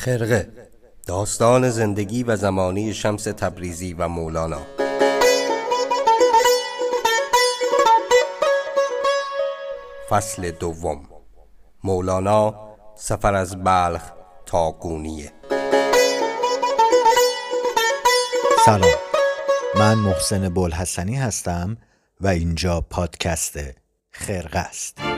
خرقه 0.00 0.48
داستان 1.06 1.70
زندگی 1.70 2.22
و 2.22 2.36
زمانی 2.36 2.94
شمس 2.94 3.24
تبریزی 3.24 3.92
و 3.92 4.08
مولانا. 4.08 4.60
فصل 10.10 10.50
دوم. 10.50 11.08
مولانا 11.84 12.54
سفر 12.96 13.34
از 13.34 13.64
بلخ 13.64 14.02
تا 14.46 14.72
گونیه. 14.72 15.32
سلام. 18.66 18.98
من 19.74 19.94
محسن 19.94 20.48
بلحسنی 20.48 21.16
هستم 21.16 21.76
و 22.20 22.28
اینجا 22.28 22.80
پادکست 22.80 23.58
خرقه 24.10 24.58
است. 24.58 25.09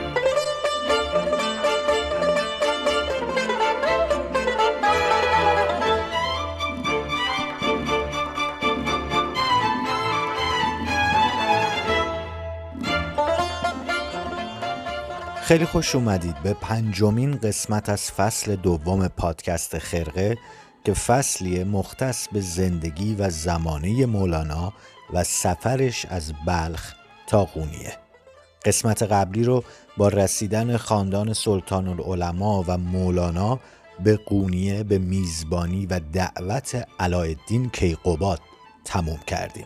خیلی 15.43 15.65
خوش 15.65 15.95
اومدید 15.95 16.43
به 16.43 16.53
پنجمین 16.53 17.37
قسمت 17.37 17.89
از 17.89 18.11
فصل 18.11 18.55
دوم 18.55 19.07
پادکست 19.07 19.77
خرقه 19.77 20.37
که 20.85 20.93
فصلی 20.93 21.63
مختص 21.63 22.27
به 22.27 22.41
زندگی 22.41 23.15
و 23.15 23.29
زمانه 23.29 24.05
مولانا 24.05 24.73
و 25.13 25.23
سفرش 25.23 26.05
از 26.05 26.33
بلخ 26.47 26.93
تا 27.27 27.45
قونیه 27.45 27.97
قسمت 28.65 29.03
قبلی 29.03 29.43
رو 29.43 29.63
با 29.97 30.07
رسیدن 30.07 30.77
خاندان 30.77 31.33
سلطان 31.33 31.87
العلماء 31.87 32.63
و 32.67 32.77
مولانا 32.77 33.59
به 34.03 34.17
قونیه 34.17 34.83
به 34.83 34.97
میزبانی 34.97 35.85
و 35.85 35.99
دعوت 36.13 36.87
علایالدین 36.99 37.69
کیقوباد 37.69 38.39
تموم 38.85 39.19
کردیم. 39.27 39.65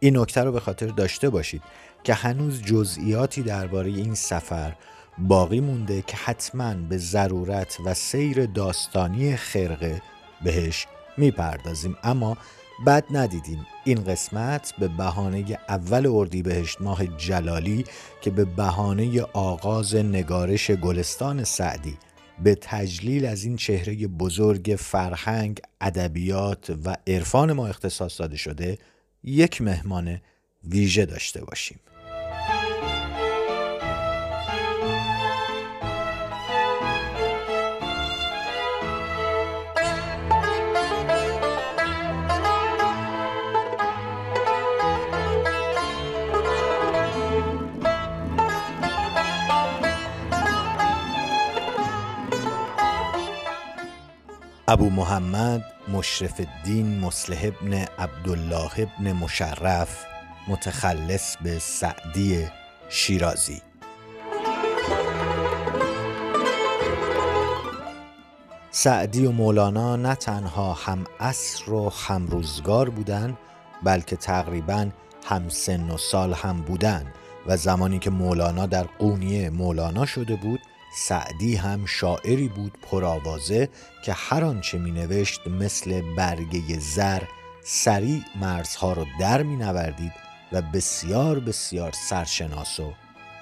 این 0.00 0.18
نکته 0.18 0.44
رو 0.44 0.52
به 0.52 0.60
خاطر 0.60 0.86
داشته 0.86 1.30
باشید 1.30 1.62
که 2.04 2.14
هنوز 2.14 2.62
جزئیاتی 2.62 3.42
درباره 3.42 3.90
این 3.90 4.14
سفر 4.14 4.74
باقی 5.18 5.60
مونده 5.60 6.02
که 6.02 6.16
حتما 6.16 6.74
به 6.74 6.98
ضرورت 6.98 7.76
و 7.84 7.94
سیر 7.94 8.46
داستانی 8.46 9.36
خرقه 9.36 10.02
بهش 10.44 10.86
می‌پردازیم 11.16 11.96
اما 12.02 12.36
بد 12.86 13.04
ندیدیم 13.10 13.66
این 13.84 14.04
قسمت 14.04 14.74
به 14.78 14.88
بهانه 14.88 15.58
اول 15.68 16.06
اردیبهشت 16.06 16.80
ماه 16.80 17.06
جلالی 17.06 17.84
که 18.20 18.30
به 18.30 18.44
بهانه 18.44 19.22
آغاز 19.22 19.94
نگارش 19.94 20.70
گلستان 20.70 21.44
سعدی 21.44 21.98
به 22.44 22.54
تجلیل 22.54 23.26
از 23.26 23.44
این 23.44 23.56
چهره 23.56 24.06
بزرگ 24.06 24.76
فرهنگ، 24.78 25.60
ادبیات 25.80 26.70
و 26.84 26.96
عرفان 27.06 27.52
ما 27.52 27.66
اختصاص 27.66 28.20
داده 28.20 28.36
شده 28.36 28.78
یک 29.24 29.62
مهمان 29.62 30.20
ویژه 30.64 31.06
داشته 31.06 31.44
باشیم. 31.44 31.80
ابو 54.70 54.90
محمد 54.90 55.64
مشرف 55.88 56.40
الدین 56.40 57.00
مصلح 57.00 57.44
ابن 57.44 57.84
عبدالله 57.98 58.70
ابن 58.78 59.12
مشرف 59.12 60.04
متخلص 60.48 61.36
به 61.36 61.58
سعدی 61.58 62.46
شیرازی. 62.88 63.62
سعدی 68.70 69.26
و 69.26 69.32
مولانا 69.32 69.96
نه 69.96 70.14
تنها 70.14 70.72
هم 70.72 71.04
عصر 71.20 71.72
و 71.72 71.90
هم 71.90 72.26
روزگار 72.26 72.90
بودن 72.90 73.36
بلکه 73.82 74.16
تقریبا 74.16 74.88
هم 75.24 75.48
سن 75.48 75.90
و 75.90 75.98
سال 75.98 76.32
هم 76.32 76.60
بودن 76.60 77.12
و 77.46 77.56
زمانی 77.56 77.98
که 77.98 78.10
مولانا 78.10 78.66
در 78.66 78.84
قونیه 78.98 79.50
مولانا 79.50 80.06
شده 80.06 80.36
بود 80.36 80.60
سعدی 81.00 81.56
هم 81.56 81.86
شاعری 81.86 82.48
بود 82.48 82.78
پرآوازه 82.82 83.68
که 84.04 84.12
هر 84.12 84.44
آنچه 84.44 84.78
می 84.78 84.90
نوشت 84.90 85.46
مثل 85.46 86.14
برگه 86.16 86.78
زر 86.78 87.22
سریع 87.64 88.22
مرزها 88.40 88.92
رو 88.92 89.06
در 89.20 89.42
می 89.42 89.56
نوردید 89.56 90.12
و 90.52 90.62
بسیار 90.62 91.40
بسیار 91.40 91.92
سرشناس 91.92 92.80
و 92.80 92.92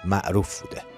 معروف 0.04 0.60
بوده. 0.60 0.95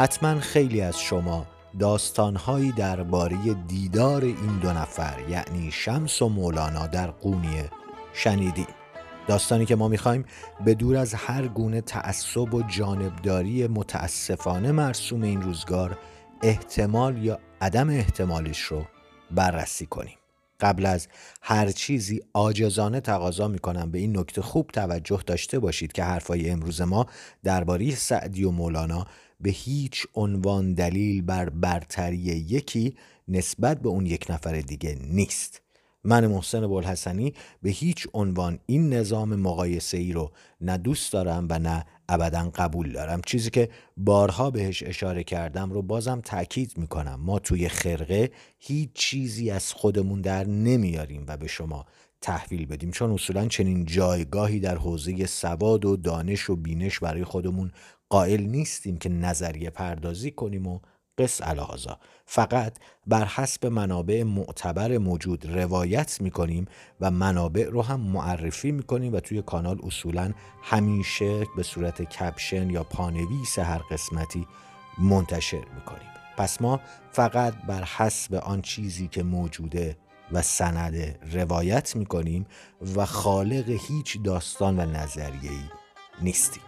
حتما 0.00 0.40
خیلی 0.40 0.80
از 0.80 1.00
شما 1.00 1.46
داستانهایی 1.78 2.72
درباره 2.72 3.36
دیدار 3.68 4.24
این 4.24 4.58
دو 4.62 4.72
نفر 4.72 5.18
یعنی 5.28 5.70
شمس 5.70 6.22
و 6.22 6.28
مولانا 6.28 6.86
در 6.86 7.10
قونیه 7.10 7.70
شنیدیم. 8.12 8.66
داستانی 9.28 9.66
که 9.66 9.76
ما 9.76 9.88
می‌خوایم 9.88 10.24
به 10.64 10.74
دور 10.74 10.96
از 10.96 11.14
هر 11.14 11.48
گونه 11.48 11.80
تعصب 11.80 12.54
و 12.54 12.62
جانبداری 12.62 13.66
متاسفانه 13.66 14.72
مرسوم 14.72 15.22
این 15.22 15.42
روزگار 15.42 15.98
احتمال 16.42 17.24
یا 17.24 17.38
عدم 17.60 17.90
احتمالش 17.90 18.60
رو 18.60 18.84
بررسی 19.30 19.86
کنیم. 19.86 20.16
قبل 20.60 20.86
از 20.86 21.08
هر 21.42 21.70
چیزی 21.70 22.20
آجزانه 22.32 23.00
تقاضا 23.00 23.48
می‌کنم 23.48 23.90
به 23.90 23.98
این 23.98 24.18
نکته 24.18 24.42
خوب 24.42 24.70
توجه 24.72 25.20
داشته 25.26 25.58
باشید 25.58 25.92
که 25.92 26.04
حرفای 26.04 26.50
امروز 26.50 26.80
ما 26.80 27.06
درباره 27.44 27.94
سعدی 27.94 28.44
و 28.44 28.50
مولانا 28.50 29.06
به 29.40 29.50
هیچ 29.50 30.06
عنوان 30.14 30.74
دلیل 30.74 31.22
بر 31.22 31.48
برتری 31.48 32.16
یکی 32.16 32.94
نسبت 33.28 33.80
به 33.80 33.88
اون 33.88 34.06
یک 34.06 34.26
نفر 34.30 34.60
دیگه 34.60 34.98
نیست. 35.00 35.62
من 36.04 36.26
محسن 36.26 36.66
بلحسنی 36.68 37.34
به 37.62 37.70
هیچ 37.70 38.06
عنوان 38.14 38.58
این 38.66 38.92
نظام 38.92 39.34
مقایسه 39.34 39.98
ای 39.98 40.12
رو 40.12 40.32
نه 40.60 40.78
دوست 40.78 41.12
دارم 41.12 41.46
و 41.50 41.58
نه 41.58 41.84
ابدا 42.08 42.50
قبول 42.54 42.92
دارم. 42.92 43.20
چیزی 43.26 43.50
که 43.50 43.68
بارها 43.96 44.50
بهش 44.50 44.82
اشاره 44.82 45.24
کردم 45.24 45.72
رو 45.72 45.82
بازم 45.82 46.20
تاکید 46.20 46.78
می‌کنم. 46.78 47.20
ما 47.20 47.38
توی 47.38 47.68
خرقه 47.68 48.30
هیچ 48.58 48.90
چیزی 48.94 49.50
از 49.50 49.72
خودمون 49.72 50.20
در 50.20 50.44
نمیاریم 50.46 51.24
و 51.28 51.36
به 51.36 51.46
شما 51.46 51.86
تحویل 52.20 52.66
بدیم. 52.66 52.90
چون 52.90 53.10
اصولا 53.10 53.48
چنین 53.48 53.84
جایگاهی 53.84 54.60
در 54.60 54.76
حوزه 54.76 55.26
سواد 55.26 55.84
و 55.84 55.96
دانش 55.96 56.50
و 56.50 56.56
بینش 56.56 56.98
برای 56.98 57.24
خودمون 57.24 57.72
قائل 58.10 58.42
نیستیم 58.42 58.96
که 58.96 59.08
نظریه 59.08 59.70
پردازی 59.70 60.30
کنیم 60.30 60.66
و 60.66 60.80
قص 61.18 61.40
الهازا 61.42 61.98
فقط 62.26 62.78
بر 63.06 63.24
حسب 63.24 63.66
منابع 63.66 64.22
معتبر 64.22 64.98
موجود 64.98 65.46
روایت 65.46 66.20
می‌کنیم 66.20 66.66
و 67.00 67.10
منابع 67.10 67.64
رو 67.64 67.82
هم 67.82 68.00
معرفی 68.00 68.72
می‌کنیم 68.72 69.14
و 69.14 69.20
توی 69.20 69.42
کانال 69.42 69.78
اصولا 69.82 70.32
همیشه 70.62 71.46
به 71.56 71.62
صورت 71.62 72.02
کپشن 72.02 72.70
یا 72.70 72.84
پانویس 72.84 73.58
هر 73.58 73.80
قسمتی 73.90 74.46
منتشر 74.98 75.64
می‌کنیم. 75.74 76.10
پس 76.36 76.62
ما 76.62 76.80
فقط 77.12 77.54
بر 77.68 77.84
حسب 77.84 78.34
آن 78.34 78.62
چیزی 78.62 79.08
که 79.08 79.22
موجوده 79.22 79.96
و 80.32 80.42
سند 80.42 81.18
روایت 81.32 81.96
می‌کنیم 81.96 82.46
و 82.96 83.06
خالق 83.06 83.68
هیچ 83.88 84.22
داستان 84.22 84.78
و 84.80 84.90
نظریه‌ای 84.90 85.64
نیستیم. 86.22 86.62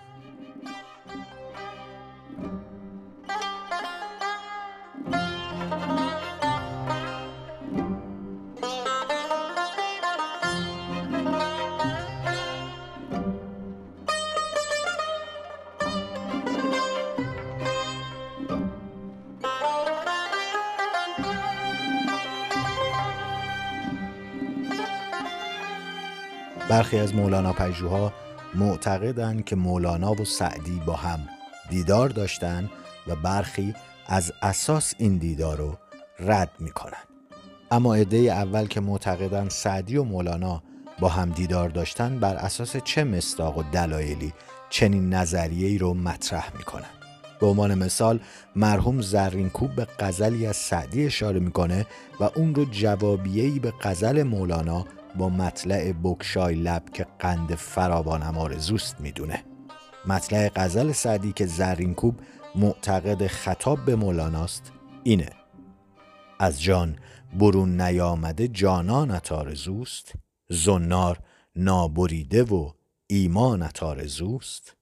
برخی 26.72 26.98
از 26.98 27.14
مولانا 27.14 27.52
پژوها 27.52 28.12
معتقدند 28.54 29.44
که 29.44 29.56
مولانا 29.56 30.12
و 30.12 30.24
سعدی 30.24 30.80
با 30.86 30.96
هم 30.96 31.28
دیدار 31.72 32.08
داشتند 32.08 32.70
و 33.06 33.16
برخی 33.16 33.74
از 34.06 34.32
اساس 34.42 34.94
این 34.98 35.18
دیدار 35.18 35.56
رو 35.56 35.78
رد 36.20 36.50
می‌کنن. 36.58 37.02
اما 37.70 37.94
عده 37.94 38.16
اول 38.16 38.66
که 38.66 38.80
معتقدند 38.80 39.50
سعدی 39.50 39.96
و 39.96 40.04
مولانا 40.04 40.62
با 40.98 41.08
هم 41.08 41.30
دیدار 41.30 41.68
داشتن 41.68 42.18
بر 42.18 42.34
اساس 42.34 42.76
چه 42.76 43.04
مستاق 43.04 43.58
و 43.58 43.62
دلایلی 43.62 44.32
چنین 44.70 45.14
نظریه 45.14 45.78
رو 45.78 45.94
مطرح 45.94 46.56
می‌کنن. 46.56 46.90
به 47.40 47.46
عنوان 47.46 47.74
مثال 47.74 48.20
مرحوم 48.56 49.00
زرینکوب 49.00 49.74
به 49.74 49.86
غزلی 49.98 50.46
از 50.46 50.56
سعدی 50.56 51.06
اشاره 51.06 51.40
می‌کنه 51.40 51.86
و 52.20 52.24
اون 52.36 52.54
رو 52.54 52.64
جوابیهی 52.64 53.58
به 53.58 53.72
غزل 53.80 54.22
مولانا 54.22 54.86
با 55.18 55.28
مطلع 55.28 55.92
بکشای 55.92 56.54
لب 56.54 56.82
که 56.94 57.06
قند 57.18 57.54
فراوانم 57.54 58.38
آرزوست 58.38 59.00
می‌دونه. 59.00 59.44
مطلع 60.06 60.48
غزل 60.48 60.92
سعدی 60.92 61.32
که 61.32 61.46
زرینکوب 61.46 62.20
معتقد 62.54 63.26
خطاب 63.26 63.84
به 63.84 63.96
مولاناست 63.96 64.72
اینه. 65.02 65.28
از 66.38 66.62
جان 66.62 66.98
برون 67.38 67.80
نیامده 67.80 68.48
جانانت 68.48 69.32
آرزوست 69.32 70.12
زنار 70.50 71.18
نابریده 71.56 72.42
و 72.42 72.70
ایمانت 73.06 73.82
آرزوست. 73.82 74.76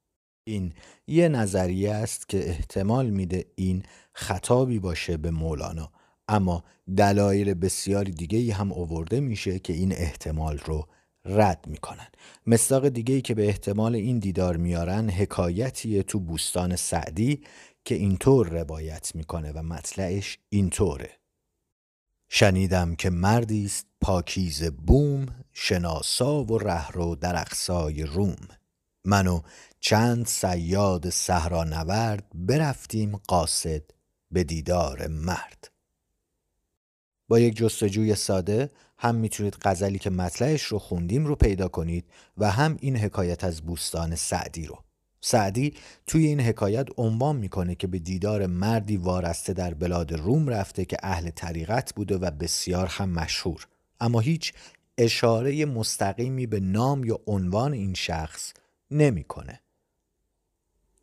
این 0.44 0.72
یه 1.06 1.28
نظریه 1.28 1.92
است 1.92 2.28
که 2.28 2.48
احتمال 2.48 3.10
میده 3.10 3.44
این 3.54 3.82
خطابی 4.12 4.78
باشه 4.78 5.16
به 5.16 5.30
مولانا 5.30 5.92
اما 6.28 6.64
دلایل 6.96 7.54
بسیاری 7.54 8.12
دیگه 8.12 8.54
هم 8.54 8.72
اوورده 8.72 9.20
میشه 9.20 9.58
که 9.58 9.72
این 9.72 9.92
احتمال 9.92 10.58
رو 10.58 10.88
رد 11.24 11.64
می‌کنن. 11.66 12.08
مصداق 12.46 12.88
دیگه 12.88 13.14
ای 13.14 13.22
که 13.22 13.34
به 13.34 13.46
احتمال 13.46 13.94
این 13.94 14.18
دیدار 14.18 14.56
میارن 14.56 15.10
حکایتیه 15.10 16.02
تو 16.02 16.20
بوستان 16.20 16.76
سعدی 16.76 17.44
که 17.84 17.94
اینطور 17.94 18.48
روایت 18.48 19.14
می‌کنه 19.14 19.52
و 19.52 19.62
مطلعش 19.62 20.38
اینطوره. 20.48 21.10
شنیدم 22.28 22.94
که 22.94 23.10
مردی 23.10 23.64
است 23.64 23.86
پاکیز 24.00 24.64
بوم 24.64 25.26
شناسا 25.52 26.44
و 26.44 26.58
رهرو 26.58 27.16
در 27.16 27.40
اقصای 27.40 28.02
روم. 28.02 28.48
من 29.04 29.26
و 29.26 29.40
چند 29.80 30.26
سیاد 30.26 31.10
صحرا 31.10 31.64
نورد 31.64 32.26
برفتیم 32.34 33.16
قاصد 33.16 33.82
به 34.30 34.44
دیدار 34.44 35.06
مرد. 35.06 35.70
با 37.28 37.38
یک 37.38 37.56
جستجوی 37.56 38.14
ساده 38.14 38.70
هم 39.02 39.14
می‌تونید 39.14 39.56
غزلی 39.62 39.98
که 39.98 40.10
مطلعش 40.10 40.62
رو 40.62 40.78
خوندیم 40.78 41.26
رو 41.26 41.34
پیدا 41.34 41.68
کنید 41.68 42.04
و 42.38 42.50
هم 42.50 42.76
این 42.80 42.96
حکایت 42.96 43.44
از 43.44 43.62
بوستان 43.62 44.14
سعدی 44.14 44.66
رو 44.66 44.78
سعدی 45.20 45.74
توی 46.06 46.26
این 46.26 46.40
حکایت 46.40 46.86
عنوان 46.96 47.36
می‌کنه 47.36 47.74
که 47.74 47.86
به 47.86 47.98
دیدار 47.98 48.46
مردی 48.46 48.96
وارسته 48.96 49.52
در 49.52 49.74
بلاد 49.74 50.12
روم 50.12 50.48
رفته 50.48 50.84
که 50.84 50.96
اهل 51.02 51.30
طریقت 51.30 51.94
بوده 51.94 52.16
و 52.16 52.30
بسیار 52.30 52.86
هم 52.86 53.10
مشهور 53.10 53.66
اما 54.00 54.20
هیچ 54.20 54.52
اشاره 54.98 55.64
مستقیمی 55.64 56.46
به 56.46 56.60
نام 56.60 57.04
یا 57.04 57.20
عنوان 57.26 57.72
این 57.72 57.94
شخص 57.94 58.52
نمی‌کنه. 58.90 59.60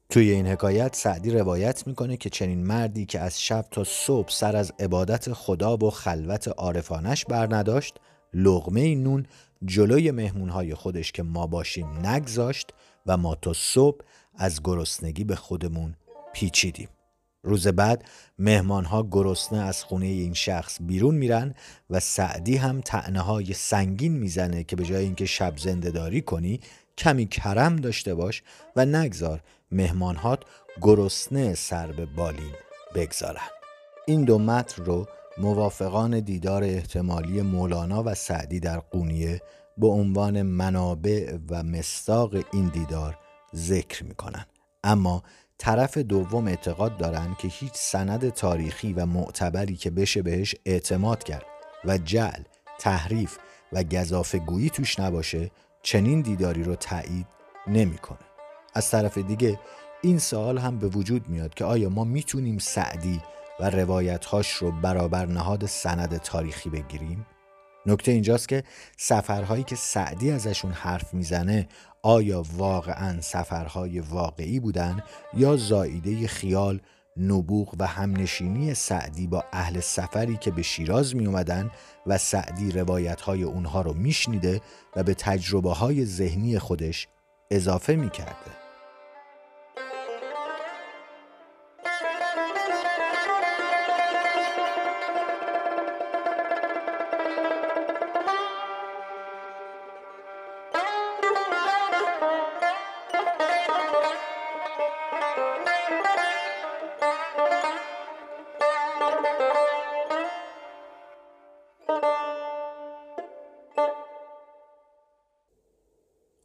توی 0.09 0.31
این 0.31 0.47
حکایت 0.47 0.95
سعدی 0.95 1.31
روایت 1.31 1.87
می‌کنه 1.87 2.17
که 2.17 2.29
چنین 2.29 2.67
مردی 2.67 3.05
که 3.05 3.19
از 3.19 3.41
شب 3.41 3.65
تا 3.71 3.83
صبح 3.83 4.29
سر 4.29 4.55
از 4.55 4.73
عبادت 4.79 5.33
خدا 5.33 5.77
و 5.77 5.89
خلوت 5.89 6.47
عارفانش 6.47 7.25
بر 7.25 7.55
نداشت 7.55 7.95
لغمه 8.33 8.95
نون 8.95 9.25
جلوی 9.65 10.11
مهمونهای 10.11 10.75
خودش 10.75 11.11
که 11.11 11.23
ما 11.23 11.47
باشیم 11.47 12.05
نگذاشت 12.05 12.73
و 13.05 13.17
ما 13.17 13.35
تا 13.35 13.53
صبح 13.53 14.05
از 14.35 14.63
گرسنگی 14.63 15.23
به 15.23 15.35
خودمون 15.35 15.95
پیچیدیم. 16.33 16.89
روز 17.43 17.67
بعد 17.67 18.03
مهمان 18.39 18.85
ها 18.85 19.07
گرسنه 19.11 19.59
از 19.59 19.83
خونه 19.83 20.05
این 20.05 20.33
شخص 20.33 20.77
بیرون 20.81 21.15
میرن 21.15 21.53
و 21.89 21.99
سعدی 21.99 22.57
هم 22.57 22.81
تعنه 22.81 23.21
های 23.21 23.53
سنگین 23.53 24.13
می‌زنه 24.13 24.63
که 24.63 24.75
به 24.75 24.83
جای 24.83 25.03
اینکه 25.03 25.25
شب 25.25 25.57
زنده 25.57 25.91
داری 25.91 26.21
کنی 26.21 26.59
کمی 26.97 27.25
کرم 27.25 27.75
داشته 27.75 28.15
باش 28.15 28.43
و 28.75 28.85
نگذار 28.85 29.39
مهمانهات 29.71 30.43
گرسنه 30.81 31.55
سر 31.55 31.91
به 31.91 32.05
بالین 32.05 32.53
بگذارن. 32.95 33.47
این 34.07 34.23
دو 34.23 34.39
متن 34.39 34.85
رو 34.85 35.07
موافقان 35.37 36.19
دیدار 36.19 36.63
احتمالی 36.63 37.41
مولانا 37.41 38.03
و 38.03 38.15
سعدی 38.15 38.59
در 38.59 38.79
قونیه 38.79 39.41
به 39.77 39.87
عنوان 39.87 40.41
منابع 40.41 41.37
و 41.49 41.63
مستاق 41.63 42.35
این 42.53 42.67
دیدار 42.67 43.17
ذکر 43.55 44.03
می‌کنن. 44.03 44.45
اما 44.83 45.23
طرف 45.57 45.97
دوم 45.97 46.47
اعتقاد 46.47 46.97
دارند 46.97 47.37
که 47.37 47.47
هیچ 47.47 47.73
سند 47.73 48.29
تاریخی 48.29 48.93
و 48.93 49.05
معتبری 49.05 49.75
که 49.75 49.89
بشه 49.89 50.21
بهش 50.21 50.55
اعتماد 50.65 51.23
کرد 51.23 51.45
و 51.85 51.97
جعل، 51.97 52.41
تحریف 52.79 53.37
و 53.73 53.83
گذافه 53.83 54.39
گویی 54.39 54.69
توش 54.69 54.99
نباشه 54.99 55.51
چنین 55.87 56.21
دیداری 56.21 56.63
رو 56.63 56.75
تایید 56.75 57.27
نمی‌کنه. 57.67 58.17
از 58.73 58.91
طرف 58.91 59.17
دیگه 59.17 59.59
این 60.01 60.19
سوال 60.19 60.57
هم 60.57 60.79
به 60.79 60.87
وجود 60.87 61.29
میاد 61.29 61.53
که 61.53 61.65
آیا 61.65 61.89
ما 61.89 62.03
می‌تونیم 62.03 62.57
سعدی 62.57 63.21
و 63.59 63.69
روایتهاش 63.69 64.51
رو 64.51 64.71
برابر 64.71 65.25
نهاد 65.25 65.65
سند 65.65 66.17
تاریخی 66.17 66.69
بگیریم؟ 66.69 67.25
نکته 67.85 68.11
اینجاست 68.11 68.47
که 68.47 68.63
سفرهایی 68.97 69.63
که 69.63 69.75
سعدی 69.75 70.31
ازشون 70.31 70.71
حرف 70.71 71.13
می‌زنه 71.13 71.67
آیا 72.01 72.43
واقعا 72.57 73.21
سفرهای 73.21 73.99
واقعی 73.99 74.59
بودن 74.59 75.03
یا 75.33 75.55
زاییده 75.55 76.27
خیال 76.27 76.79
نبوغ 77.19 77.75
و 77.79 77.87
همنشینی 77.87 78.73
سعدی 78.73 79.27
با 79.27 79.45
اهل 79.53 79.79
سفری 79.79 80.37
که 80.37 80.51
به 80.51 80.61
شیراز 80.61 81.15
می 81.15 81.25
اومدن 81.25 81.71
و 82.05 82.17
سعدی 82.17 82.71
روایت 82.71 83.21
های 83.21 83.43
اونها 83.43 83.81
رو 83.81 83.93
میشنیده 83.93 84.61
و 84.95 85.03
به 85.03 85.13
تجربه 85.13 85.73
های 85.73 86.05
ذهنی 86.05 86.59
خودش 86.59 87.07
اضافه 87.51 87.95
می 87.95 88.09
کرده. 88.09 88.66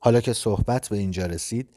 حالا 0.05 0.21
که 0.21 0.33
صحبت 0.33 0.89
به 0.89 0.99
اینجا 0.99 1.27
رسید 1.27 1.69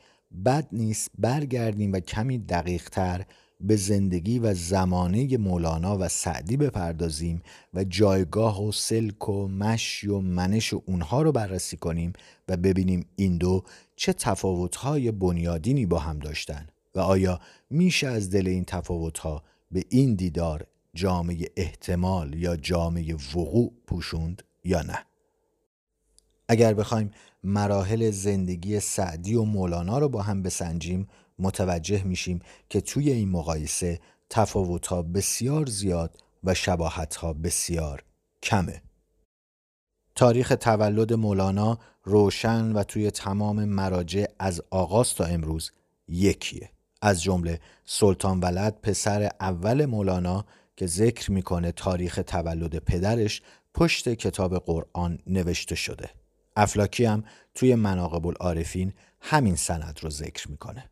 بد 0.45 0.67
نیست 0.71 1.11
برگردیم 1.17 1.93
و 1.93 1.99
کمی 1.99 2.37
دقیق 2.37 2.89
تر 2.89 3.25
به 3.61 3.75
زندگی 3.75 4.39
و 4.39 4.53
زمانه 4.53 5.37
مولانا 5.37 5.97
و 5.97 6.07
سعدی 6.07 6.57
بپردازیم 6.57 7.41
و 7.73 7.83
جایگاه 7.83 8.63
و 8.63 8.71
سلک 8.71 9.29
و 9.29 9.47
مشی 9.47 10.07
و 10.07 10.19
منش 10.19 10.73
و 10.73 10.81
اونها 10.85 11.21
رو 11.21 11.31
بررسی 11.31 11.77
کنیم 11.77 12.13
و 12.47 12.57
ببینیم 12.57 13.05
این 13.15 13.37
دو 13.37 13.63
چه 13.95 14.13
تفاوتهای 14.13 15.11
بنیادینی 15.11 15.85
با 15.85 15.99
هم 15.99 16.19
داشتن 16.19 16.67
و 16.95 16.99
آیا 16.99 17.39
میشه 17.69 18.07
از 18.07 18.31
دل 18.31 18.47
این 18.47 18.65
تفاوتها 18.65 19.43
به 19.71 19.83
این 19.89 20.15
دیدار 20.15 20.67
جامعه 20.93 21.51
احتمال 21.57 22.33
یا 22.33 22.55
جامعه 22.55 23.15
وقوع 23.15 23.73
پوشوند 23.87 24.43
یا 24.63 24.81
نه؟ 24.81 25.05
اگر 26.47 26.73
بخوایم 26.73 27.11
مراحل 27.45 28.11
زندگی 28.11 28.79
سعدی 28.79 29.35
و 29.35 29.43
مولانا 29.43 29.97
رو 29.97 30.09
با 30.09 30.21
هم 30.21 30.43
بسنجیم 30.43 31.07
متوجه 31.39 32.03
میشیم 32.03 32.39
که 32.69 32.81
توی 32.81 33.11
این 33.11 33.29
مقایسه 33.29 33.99
تفاوتها 34.29 35.01
بسیار 35.01 35.65
زیاد 35.65 36.17
و 36.43 36.53
شباهتها 36.53 37.33
بسیار 37.33 38.03
کمه. 38.43 38.81
تاریخ 40.15 40.53
تولد 40.59 41.13
مولانا 41.13 41.79
روشن 42.03 42.71
و 42.71 42.83
توی 42.83 43.11
تمام 43.11 43.65
مراجع 43.65 44.25
از 44.39 44.61
آغاز 44.69 45.13
تا 45.13 45.25
امروز 45.25 45.71
یکیه. 46.07 46.69
از 47.01 47.23
جمله 47.23 47.59
سلطان 47.85 48.39
ولد 48.39 48.81
پسر 48.81 49.29
اول 49.39 49.85
مولانا 49.85 50.45
که 50.77 50.87
ذکر 50.87 51.31
می‌کنه 51.31 51.71
تاریخ 51.71 52.19
تولد 52.27 52.77
پدرش 52.77 53.41
پشت 53.73 54.09
کتاب 54.09 54.57
قرآن 54.57 55.19
نوشته 55.27 55.75
شده. 55.75 56.09
افلاکی 56.55 57.05
هم 57.05 57.23
توی 57.55 57.75
مناقب 57.75 58.27
العارفین 58.27 58.93
همین 59.21 59.55
سند 59.55 59.99
رو 60.01 60.09
ذکر 60.09 60.51
می‌کنه. 60.51 60.89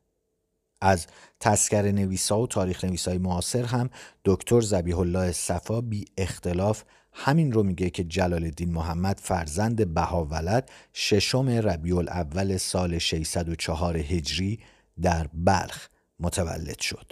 از 0.82 1.08
تسکر 1.40 1.92
نویسا 1.92 2.40
و 2.40 2.48
تاریخ 2.48 2.84
نویسای 2.86 3.18
معاصر 3.18 3.66
هم 3.66 3.90
دکتر 4.26 4.62
زبیح 4.62 5.00
الله 5.00 5.32
صفا 5.32 5.82
بی 5.82 6.06
اختلاف 6.18 6.84
همین 7.14 7.52
رو 7.52 7.64
میگه 7.64 7.90
که 7.90 8.04
جلال 8.04 8.44
الدین 8.44 8.72
محمد 8.72 9.20
فرزند 9.20 9.94
بهاولد 9.94 10.72
ششم 10.94 11.50
ربیع 11.50 11.98
الاول 11.98 12.58
سال 12.58 12.98
604 12.98 13.98
هجری 13.98 14.60
در 15.02 15.28
بلخ 15.34 15.88
متولد 16.20 16.80
شد. 16.80 17.12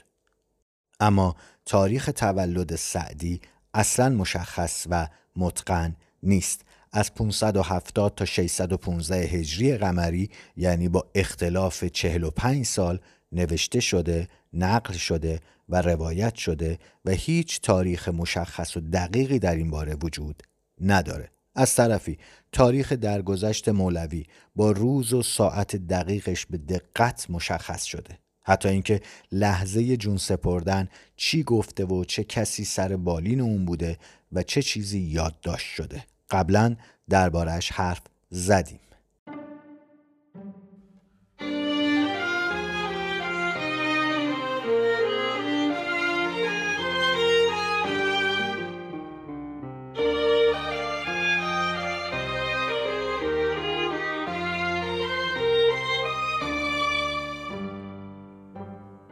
اما 0.99 1.35
تاریخ 1.65 2.09
تولد 2.15 2.75
سعدی 2.75 3.41
اصلا 3.73 4.09
مشخص 4.09 4.87
و 4.89 5.07
متقن 5.35 5.95
نیست 6.23 6.65
از 6.93 7.13
570 7.13 8.15
تا 8.15 8.25
615 8.25 9.15
هجری 9.15 9.77
قمری 9.77 10.29
یعنی 10.57 10.89
با 10.89 11.05
اختلاف 11.15 11.83
45 11.83 12.65
سال 12.65 12.99
نوشته 13.31 13.79
شده، 13.79 14.27
نقل 14.53 14.93
شده 14.93 15.39
و 15.69 15.81
روایت 15.81 16.35
شده 16.35 16.79
و 17.05 17.11
هیچ 17.11 17.61
تاریخ 17.61 18.09
مشخص 18.09 18.77
و 18.77 18.79
دقیقی 18.79 19.39
در 19.39 19.55
این 19.55 19.69
باره 19.69 19.95
وجود 19.95 20.43
نداره. 20.81 21.31
از 21.55 21.75
طرفی 21.75 22.17
تاریخ 22.51 22.93
درگذشت 22.93 23.69
مولوی 23.69 24.25
با 24.55 24.71
روز 24.71 25.13
و 25.13 25.23
ساعت 25.23 25.75
دقیقش 25.75 26.45
به 26.45 26.57
دقت 26.57 27.25
مشخص 27.29 27.83
شده. 27.83 28.19
حتی 28.43 28.69
اینکه 28.69 29.01
لحظه 29.31 29.97
جون 29.97 30.17
سپردن 30.17 30.87
چی 31.15 31.43
گفته 31.43 31.85
و 31.85 32.03
چه 32.03 32.23
کسی 32.23 32.65
سر 32.65 32.95
بالین 32.95 33.41
اون 33.41 33.65
بوده 33.65 33.97
و 34.31 34.43
چه 34.43 34.61
چیزی 34.61 34.99
یادداشت 34.99 35.75
شده. 35.75 36.05
قبلا 36.31 36.75
دربارش 37.09 37.71
حرف 37.71 38.01
زدیم. 38.29 38.79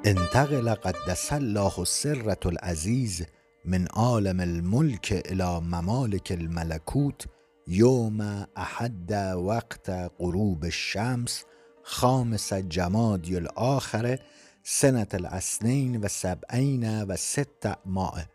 انتقل 0.06 0.74
قدس 0.74 1.34
الله 1.34 1.86
سرة 1.86 2.40
العزیز 2.46 3.26
من 3.70 3.88
عالم 3.88 4.40
الملک 4.40 5.24
الى 5.26 5.60
ممالک 5.60 6.32
الملکوت 6.32 7.28
یوم 7.68 8.48
احد 8.56 9.12
وقت 9.46 9.90
غروب 10.20 10.64
الشمس 10.64 11.44
خامس 11.84 12.54
جمادی 12.54 13.36
الاخر 13.36 14.20
سنت 14.64 15.16
الاسنین 15.16 16.02
و 16.02 16.08
سبعین 16.08 17.04
و 17.04 17.16
ست 17.16 17.68
ماه 17.86 18.26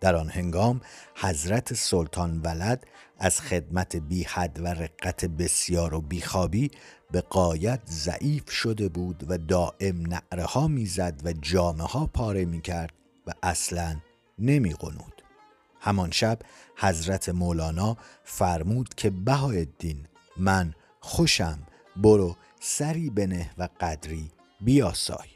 در 0.00 0.16
آن 0.16 0.28
هنگام 0.28 0.80
حضرت 1.14 1.74
سلطان 1.74 2.40
ولد 2.40 2.84
از 3.18 3.40
خدمت 3.40 3.96
بی 3.96 4.22
حد 4.22 4.60
و 4.60 4.66
رقت 4.66 5.24
بسیار 5.24 5.94
و 5.94 6.00
بیخوابی 6.00 6.70
به 7.10 7.20
قایت 7.20 7.80
ضعیف 7.86 8.50
شده 8.50 8.88
بود 8.88 9.24
و 9.28 9.38
دائم 9.38 10.06
نعره 10.06 10.44
ها 10.44 10.68
می‌زد 10.68 11.20
و 11.24 11.32
جامه 11.32 11.84
ها 11.84 12.06
پاره 12.06 12.44
می 12.44 12.60
کرد 12.60 12.92
و 13.26 13.32
اصلا 13.42 13.96
نمی 14.40 14.72
قنود. 14.72 15.22
همان 15.80 16.10
شب 16.10 16.38
حضرت 16.76 17.28
مولانا 17.28 17.96
فرمود 18.24 18.94
که 18.94 19.10
بهایالدین 19.10 20.06
من 20.36 20.74
خوشم 21.00 21.58
برو 21.96 22.36
سری 22.60 23.10
بنه 23.10 23.50
و 23.58 23.68
قدری 23.80 24.30
بیاسای 24.60 25.28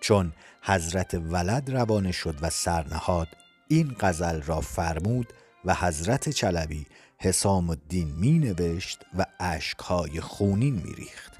چون 0.00 0.32
حضرت 0.62 1.14
ولد 1.14 1.70
روانه 1.70 2.12
شد 2.12 2.38
و 2.42 2.50
سرنهاد 2.50 3.28
این 3.68 3.96
غزل 4.00 4.42
را 4.42 4.60
فرمود 4.60 5.32
و 5.64 5.74
حضرت 5.74 6.28
چلبی 6.28 6.86
حسام 7.18 7.70
الدین 7.70 8.08
می 8.08 8.38
نوشت 8.38 9.04
و 9.18 9.26
اشکهای 9.40 10.20
خونین 10.20 10.74
می 10.74 10.92
ریخت. 10.92 11.32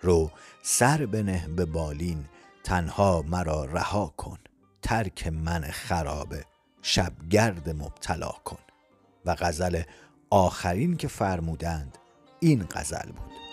رو 0.00 0.30
سر 0.62 1.06
بنه 1.06 1.48
به 1.56 1.64
بالین 1.64 2.24
تنها 2.64 3.24
مرا 3.28 3.64
رها 3.64 4.14
کن 4.16 4.38
ترک 4.84 5.26
من 5.26 5.62
خرابه 5.62 6.44
شبگرد 6.82 7.70
مبتلا 7.70 8.32
کن. 8.44 8.58
و 9.24 9.34
غزل 9.34 9.82
آخرین 10.30 10.96
که 10.96 11.08
فرمودند 11.08 11.98
این 12.40 12.64
غزل 12.64 13.12
بود. 13.12 13.43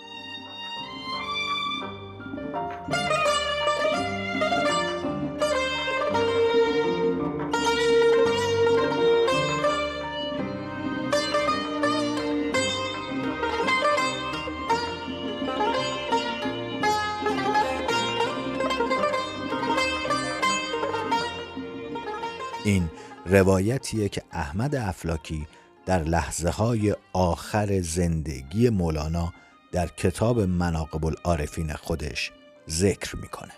این 22.64 22.90
روایتیه 23.26 24.08
که 24.08 24.22
احمد 24.32 24.74
افلاکی 24.74 25.46
در 25.86 26.02
لحظه 26.02 26.50
های 26.50 26.96
آخر 27.12 27.80
زندگی 27.80 28.70
مولانا 28.70 29.32
در 29.72 29.86
کتاب 29.86 30.40
مناقب 30.40 31.06
العارفین 31.06 31.72
خودش 31.72 32.32
ذکر 32.70 33.16
می‌کنه. 33.16 33.52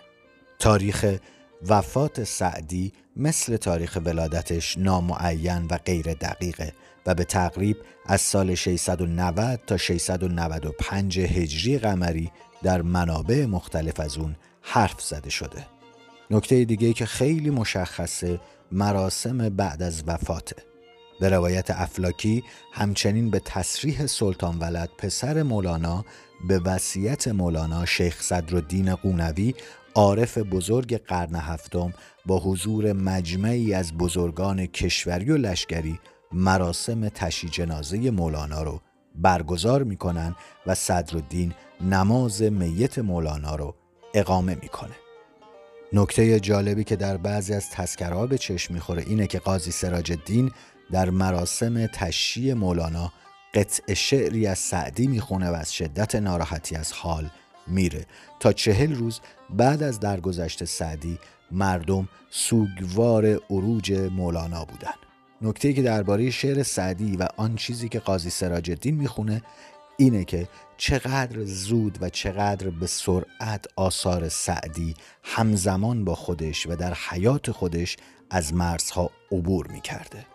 تاریخ 0.59 1.05
وفات 1.67 2.23
سعدی 2.23 2.93
مثل 3.15 3.57
تاریخ 3.57 3.97
ولادتش 4.05 4.77
نامعین 4.77 5.65
و 5.69 5.77
غیر 5.77 6.13
دقیقه 6.13 6.73
و 7.05 7.13
به 7.13 7.23
تقریب 7.23 7.77
از 8.05 8.21
سال 8.21 8.55
690 8.55 9.59
تا 9.67 9.77
695 9.77 11.19
هجری 11.19 11.77
قمری 11.77 12.31
در 12.63 12.81
منابع 12.81 13.45
مختلف 13.45 13.99
از 13.99 14.17
اون 14.17 14.35
حرف 14.61 15.01
زده 15.01 15.29
شده. 15.29 15.65
نکته 16.31 16.65
دیگه 16.65 16.93
که 16.93 17.05
خیلی 17.05 17.49
مشخصه 17.49 18.39
مراسم 18.71 19.49
بعد 19.49 19.83
از 19.83 20.03
وفاته 20.07 20.55
به 21.19 21.29
روایت 21.29 21.71
افلاکی 21.71 22.43
همچنین 22.73 23.29
به 23.29 23.39
تصریح 23.39 24.05
سلطان 24.05 24.59
ولد 24.59 24.89
پسر 24.97 25.43
مولانا 25.43 26.05
به 26.47 26.59
وصیت 26.59 27.27
مولانا 27.27 27.85
شیخ 27.85 28.21
صدرالدین 28.21 28.95
قونوی 28.95 29.53
عارف 29.95 30.37
بزرگ 30.37 30.97
قرن 30.97 31.35
هفتم 31.35 31.93
با 32.25 32.39
حضور 32.39 32.93
مجمعی 32.93 33.73
از 33.73 33.93
بزرگان 33.93 34.65
کشوری 34.65 35.31
و 35.31 35.37
لشکری 35.37 35.99
مراسم 36.31 37.09
تشی 37.09 37.49
جنازه 37.49 38.11
مولانا 38.11 38.63
رو 38.63 38.81
برگزار 39.15 39.83
می‌کنن 39.83 40.35
و 40.67 40.75
صدرالدین 40.75 41.53
نماز 41.81 42.41
میت 42.41 42.99
مولانا 42.99 43.55
رو 43.55 43.75
اقامه 44.13 44.55
می‌کنه. 44.61 45.04
نکته 45.95 46.39
جالبی 46.39 46.83
که 46.83 46.95
در 46.95 47.17
بعضی 47.17 47.53
از 47.53 47.69
تذکرها 47.69 48.27
به 48.27 48.37
چشم 48.37 48.73
می‌خوره 48.73 49.03
اینه 49.07 49.27
که 49.27 49.39
قاضی 49.39 49.71
سراج 49.71 50.11
الدین 50.11 50.51
در 50.91 51.09
مراسم 51.09 51.87
تشییع 51.87 52.53
مولانا 52.53 53.11
قطع 53.53 53.93
شعری 53.93 54.47
از 54.47 54.59
سعدی 54.59 55.07
می‌خونه 55.07 55.49
و 55.49 55.53
از 55.53 55.73
شدت 55.73 56.15
ناراحتی 56.15 56.75
از 56.75 56.93
حال 56.93 57.29
میره. 57.67 58.05
تا 58.39 58.53
چهل 58.53 58.95
روز 58.95 59.19
بعد 59.49 59.83
از 59.83 59.99
درگذشت 59.99 60.65
سعدی 60.65 61.19
مردم 61.51 62.09
سوگوار 62.29 63.25
عروج 63.49 63.91
مولانا 63.91 64.65
بودن. 64.65 64.93
نکته 65.41 65.73
که 65.73 65.81
درباره 65.81 66.31
شعر 66.31 66.63
سعدی 66.63 67.17
و 67.17 67.27
آن 67.37 67.55
چیزی 67.55 67.89
که 67.89 67.99
قاضی 67.99 68.29
سراج 68.29 68.69
الدین 68.69 68.95
می‌خونه 68.95 69.41
اینه 69.97 70.25
که 70.25 70.47
چقدر 70.77 71.43
زود 71.43 71.97
و 72.01 72.09
چقدر 72.09 72.69
به 72.69 72.87
سرعت 72.87 73.65
آثار 73.75 74.29
سعدی 74.29 74.93
همزمان 75.23 76.05
با 76.05 76.15
خودش 76.15 76.67
و 76.67 76.75
در 76.75 76.93
حیات 76.93 77.51
خودش 77.51 77.97
از 78.29 78.53
مرزها 78.53 79.11
عبور 79.31 79.67
می 79.67 79.81
کرده. 79.81 80.25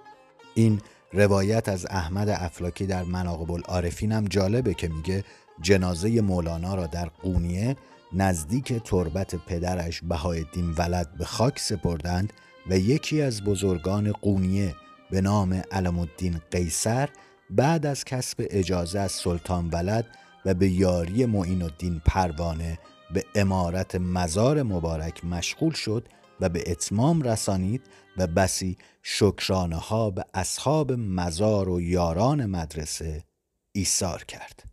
این 0.55 0.81
روایت 1.13 1.69
از 1.69 1.87
احمد 1.87 2.29
افلاکی 2.29 2.87
در 2.87 3.03
مناقب 3.03 3.53
العارفین 3.53 4.13
هم 4.13 4.25
جالبه 4.25 4.75
که 4.75 4.89
میگه 4.89 5.25
جنازه 5.61 6.21
مولانا 6.21 6.75
را 6.75 6.87
در 6.87 7.09
قونیه 7.09 7.77
نزدیک 8.13 8.73
تربت 8.73 9.35
پدرش 9.35 10.01
بهایالدین 10.01 10.71
ولد 10.71 11.15
به 11.19 11.25
خاک 11.25 11.59
سپردند 11.59 12.33
و 12.71 12.79
یکی 12.79 13.23
از 13.23 13.45
بزرگان 13.45 14.13
قونیه 14.13 14.75
به 15.11 15.21
نام 15.21 15.63
علم 15.73 15.99
الدین 15.99 16.41
قیصر 16.51 17.09
بعد 17.51 17.87
از 17.87 18.05
کسب 18.05 18.47
اجازه 18.51 18.99
از 18.99 19.13
سلطان 19.13 19.69
ولد 19.69 20.07
و 20.45 20.55
به 20.55 20.69
یاری 20.69 21.27
معین 21.27 21.63
الدین 21.63 22.01
پروانه 22.07 22.79
به 23.15 23.25
امارت 23.35 23.95
مزار 23.95 24.63
مبارک 24.63 25.25
مشغول 25.25 25.73
شد 25.73 26.09
و 26.41 26.49
به 26.49 26.71
اتمام 26.71 27.23
رسانید 27.23 27.83
و 28.17 28.27
بسی 28.27 28.77
شکرانه 29.03 29.77
ها 29.77 30.11
به 30.11 30.25
اصحاب 30.35 30.93
مزار 30.93 31.69
و 31.69 31.81
یاران 31.81 32.47
مدرسه 32.47 33.25
ایثار 33.73 34.25
کرد. 34.25 34.65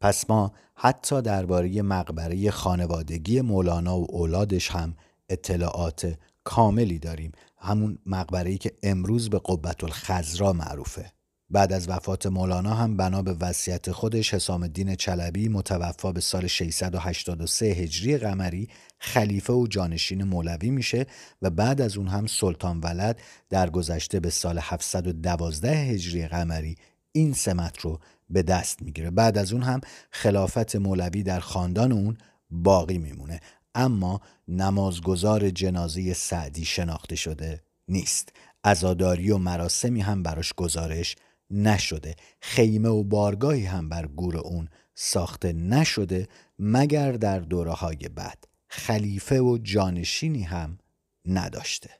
پس 0.00 0.30
ما 0.30 0.52
حتی 0.74 1.22
درباره 1.22 1.82
مقبره 1.82 2.50
خانوادگی 2.50 3.40
مولانا 3.40 3.98
و 3.98 4.06
اولادش 4.10 4.70
هم 4.70 4.96
اطلاعات 5.28 6.14
کاملی 6.44 6.98
داریم 6.98 7.32
همون 7.58 7.98
مقبره‌ای 8.06 8.58
که 8.58 8.72
امروز 8.82 9.30
به 9.30 9.40
قبت 9.44 9.84
الخزرا 9.84 10.52
معروفه 10.52 11.12
بعد 11.50 11.72
از 11.72 11.88
وفات 11.88 12.26
مولانا 12.26 12.74
هم 12.74 12.96
بنا 12.96 13.22
به 13.22 13.32
وصیت 13.40 13.92
خودش 13.92 14.34
حسام 14.34 14.62
الدین 14.62 14.94
چلبی 14.94 15.48
متوفا 15.48 16.12
به 16.12 16.20
سال 16.20 16.46
683 16.46 17.66
هجری 17.66 18.18
قمری 18.18 18.68
خلیفه 18.98 19.52
و 19.52 19.66
جانشین 19.66 20.24
مولوی 20.24 20.70
میشه 20.70 21.06
و 21.42 21.50
بعد 21.50 21.80
از 21.80 21.96
اون 21.96 22.08
هم 22.08 22.26
سلطان 22.26 22.80
ولد 22.80 23.20
در 23.50 23.70
گذشته 23.70 24.20
به 24.20 24.30
سال 24.30 24.58
712 24.62 25.76
هجری 25.76 26.28
قمری 26.28 26.76
این 27.12 27.32
سمت 27.32 27.80
رو 27.80 27.98
به 28.30 28.42
دست 28.42 28.82
می‌گیره. 28.82 29.10
بعد 29.10 29.38
از 29.38 29.52
اون 29.52 29.62
هم 29.62 29.80
خلافت 30.10 30.76
مولوی 30.76 31.22
در 31.22 31.40
خاندان 31.40 31.92
اون 31.92 32.18
باقی 32.50 32.98
میمونه. 32.98 33.40
اما 33.74 34.20
نمازگزار 34.48 35.50
جنازه 35.50 36.12
سعدی 36.12 36.64
شناخته 36.64 37.16
شده 37.16 37.62
نیست. 37.88 38.32
ازاداری 38.64 39.30
و 39.30 39.38
مراسمی 39.38 40.00
هم 40.00 40.22
براش 40.22 40.52
گزارش 40.52 41.16
نشده. 41.50 42.16
خیمه 42.40 42.88
و 42.88 43.04
بارگاهی 43.04 43.64
هم 43.64 43.88
بر 43.88 44.06
گور 44.06 44.36
اون 44.36 44.68
ساخته 44.94 45.52
نشده 45.52 46.28
مگر 46.58 47.12
در 47.12 47.38
دوره 47.38 47.72
های 47.72 47.96
بعد. 47.96 48.44
خلیفه 48.68 49.40
و 49.40 49.58
جانشینی 49.62 50.42
هم 50.42 50.78
نداشته. 51.26 51.90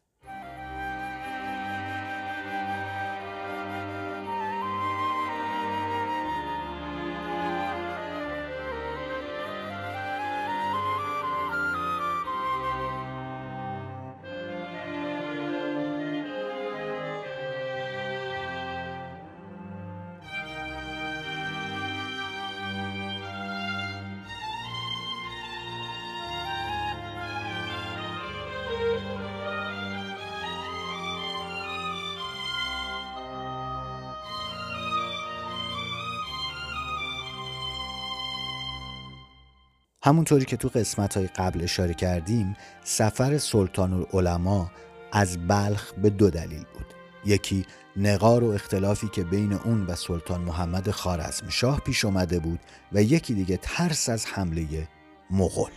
همونطوری 40.08 40.44
که 40.44 40.56
تو 40.56 40.68
قسمت 40.68 41.16
های 41.16 41.26
قبل 41.26 41.62
اشاره 41.62 41.94
کردیم 41.94 42.56
سفر 42.84 43.38
سلطان 43.38 43.92
العلماء 43.92 44.66
از 45.12 45.48
بلخ 45.48 45.92
به 45.92 46.10
دو 46.10 46.30
دلیل 46.30 46.64
بود. 46.74 46.86
یکی 47.24 47.66
نقار 47.96 48.44
و 48.44 48.50
اختلافی 48.50 49.08
که 49.08 49.24
بین 49.24 49.52
اون 49.52 49.86
و 49.86 49.94
سلطان 49.94 50.40
محمد 50.40 50.90
خارزم 50.90 51.48
شاه 51.48 51.80
پیش 51.80 52.04
اومده 52.04 52.38
بود 52.38 52.60
و 52.92 53.02
یکی 53.02 53.34
دیگه 53.34 53.58
ترس 53.62 54.08
از 54.08 54.26
حمله 54.26 54.88
مغول. 55.30 55.70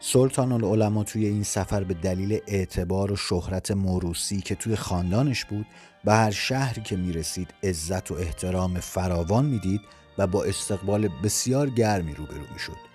سلطان 0.00 0.52
العلماء 0.52 1.04
توی 1.04 1.26
این 1.26 1.42
سفر 1.42 1.84
به 1.84 1.94
دلیل 1.94 2.40
اعتبار 2.46 3.12
و 3.12 3.16
شهرت 3.16 3.70
موروسی 3.70 4.40
که 4.40 4.54
توی 4.54 4.76
خاندانش 4.76 5.44
بود 5.44 5.66
به 6.04 6.12
هر 6.12 6.30
شهری 6.30 6.82
که 6.82 6.96
می‌رسید 6.96 7.54
عزت 7.62 8.10
و 8.10 8.14
احترام 8.14 8.80
فراوان 8.80 9.44
می‌دید 9.44 9.80
و 10.18 10.26
با 10.26 10.44
استقبال 10.44 11.08
بسیار 11.08 11.70
گرمی 11.70 12.14
روبرو 12.14 12.52
می‌شد. 12.52 12.93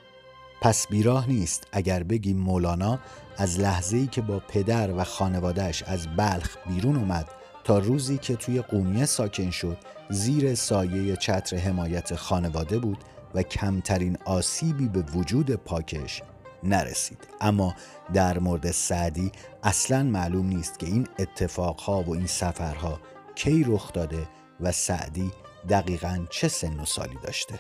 پس 0.62 0.88
بیراه 0.88 1.30
نیست 1.30 1.68
اگر 1.72 2.04
بگیم 2.04 2.38
مولانا 2.38 3.00
از 3.38 3.60
لحظه 3.60 3.98
ای 3.98 4.08
که 4.08 4.22
با 4.22 4.39
پدر 4.39 4.92
و 4.92 5.04
خانوادهش 5.04 5.84
از 5.84 6.08
بلخ 6.18 6.58
بیرون 6.68 6.96
اومد 6.96 7.28
تا 7.63 7.80
روزی 7.80 8.18
که 8.18 8.36
توی 8.36 8.62
قونیه 8.62 9.06
ساکن 9.06 9.50
شد 9.50 9.78
زیر 10.10 10.56
سایه 10.56 11.16
چتر 11.16 11.58
حمایت 11.58 12.16
خانواده 12.16 12.80
بود 12.80 12.98
و 13.36 13.44
کمترین 13.44 14.18
آسیبی 14.25 14.88
به 14.88 15.01
وجود 15.01 15.51
پاکش 15.51 16.22
نرسید. 16.63 17.28
اما 17.42 17.75
در 18.13 18.39
مورد 18.39 18.72
سعدی 18.72 19.32
اصلا 19.63 20.04
معلوم 20.04 20.48
نیست 20.48 20.80
که 20.80 20.88
این 20.88 21.08
اتفاقها 21.20 22.04
و 22.04 22.13
این 22.13 22.28
سفرها 22.28 23.00
کی 23.36 23.63
رخ 23.68 23.94
داده 23.94 24.28
و 24.60 24.72
سعدی 24.72 25.32
دقیقا 25.70 26.25
چه 26.30 26.48
سن 26.48 26.80
و 26.80 26.86
سالی 26.86 27.18
داشته. 27.24 27.60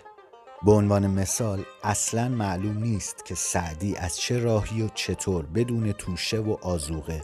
به 0.65 0.71
عنوان 0.71 1.07
مثال 1.07 1.65
اصلا 1.83 2.29
معلوم 2.29 2.77
نیست 2.77 3.25
که 3.25 3.35
سعدی 3.35 3.95
از 3.95 4.17
چه 4.17 4.39
راهی 4.39 4.81
و 4.81 4.89
چطور 4.93 5.45
بدون 5.45 5.91
توشه 5.91 6.39
و 6.39 6.57
آزوغه 6.61 7.21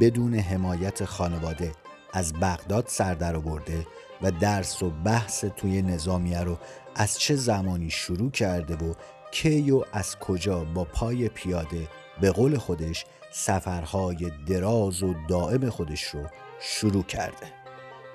بدون 0.00 0.34
حمایت 0.34 1.04
خانواده 1.04 1.72
از 2.12 2.32
بغداد 2.32 2.84
سر 2.88 3.14
در 3.14 3.36
آورده 3.36 3.86
و 4.22 4.30
درس 4.30 4.82
و 4.82 4.90
بحث 4.90 5.44
توی 5.44 5.82
نظامیه 5.82 6.40
رو 6.40 6.58
از 6.94 7.18
چه 7.18 7.36
زمانی 7.36 7.90
شروع 7.90 8.30
کرده 8.30 8.76
و 8.76 8.94
کی 9.32 9.70
و 9.70 9.84
از 9.92 10.16
کجا 10.16 10.64
با 10.64 10.84
پای 10.84 11.28
پیاده 11.28 11.88
به 12.20 12.30
قول 12.30 12.58
خودش 12.58 13.06
سفرهای 13.32 14.32
دراز 14.46 15.02
و 15.02 15.14
دائم 15.28 15.70
خودش 15.70 16.02
رو 16.02 16.20
شروع 16.60 17.02
کرده. 17.02 17.46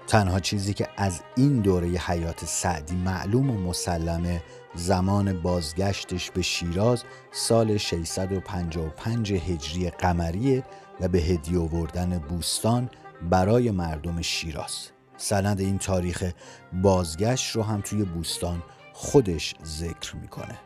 تنها 0.07 0.39
چیزی 0.39 0.73
که 0.73 0.87
از 0.97 1.21
این 1.35 1.59
دوره 1.59 1.87
حیات 1.87 2.45
سعدی 2.45 2.95
معلوم 2.95 3.49
و 3.49 3.69
مسلمه 3.69 4.41
زمان 4.75 5.41
بازگشتش 5.41 6.31
به 6.31 6.41
شیراز 6.41 7.03
سال 7.31 7.77
655 7.77 9.33
هجری 9.33 9.89
قمریه 9.89 10.63
و 10.99 11.07
به 11.07 11.19
هدیه 11.19 11.59
آوردن 11.59 12.17
بوستان 12.17 12.89
برای 13.29 13.71
مردم 13.71 14.21
شیراز 14.21 14.89
سند 15.17 15.59
این 15.59 15.77
تاریخ 15.77 16.31
بازگشت 16.73 17.55
رو 17.55 17.63
هم 17.63 17.81
توی 17.81 18.03
بوستان 18.03 18.63
خودش 18.93 19.55
ذکر 19.65 20.15
می‌کنه 20.15 20.59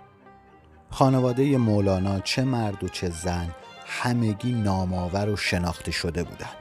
خانواده 0.89 1.57
مولانا 1.57 2.19
چه 2.19 2.43
مرد 2.43 2.83
و 2.83 2.87
چه 2.87 3.09
زن 3.09 3.55
همگی 3.85 4.53
نامآور 4.53 5.29
و 5.29 5.35
شناخته 5.35 5.91
شده 5.91 6.23
بودند. 6.23 6.55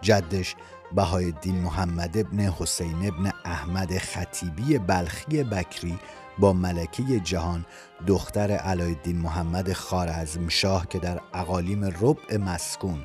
جدش 0.00 0.56
بهای 0.94 1.24
الدین 1.24 1.60
محمد 1.60 2.18
ابن 2.18 2.40
حسین 2.40 3.06
ابن 3.06 3.32
احمد 3.44 3.98
خطیبی 3.98 4.78
بلخی 4.78 5.44
بکری 5.44 5.98
با 6.38 6.52
ملکه 6.52 7.20
جهان 7.20 7.66
دختر 8.06 8.50
علایالدین 8.50 9.18
محمد 9.18 9.72
خارزم 9.72 10.48
شاه 10.48 10.88
که 10.88 10.98
در 10.98 11.20
اقالیم 11.34 11.84
ربع 11.84 12.36
مسکون 12.36 13.04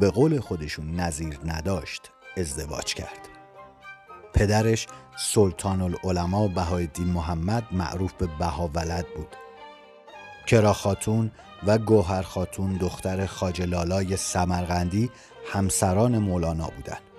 به 0.00 0.10
قول 0.10 0.40
خودشون 0.40 1.00
نظیر 1.00 1.38
نداشت 1.44 2.10
ازدواج 2.36 2.94
کرد. 2.94 3.28
پدرش 4.34 4.86
سلطان 5.18 5.82
العلماء 5.82 6.48
بهایالدین 6.48 7.06
محمد 7.06 7.64
معروف 7.72 8.12
به 8.12 8.28
بهاولد 8.38 9.06
بود. 9.16 9.36
کرا 10.46 10.72
خاتون 10.72 11.30
و 11.66 11.78
گوهر 11.78 12.22
خاتون 12.22 12.72
دختر 12.72 13.26
خاجلالای 13.26 14.16
سمرغندی 14.16 15.10
همسران 15.52 16.18
مولانا 16.18 16.66
بودند. 16.66 17.11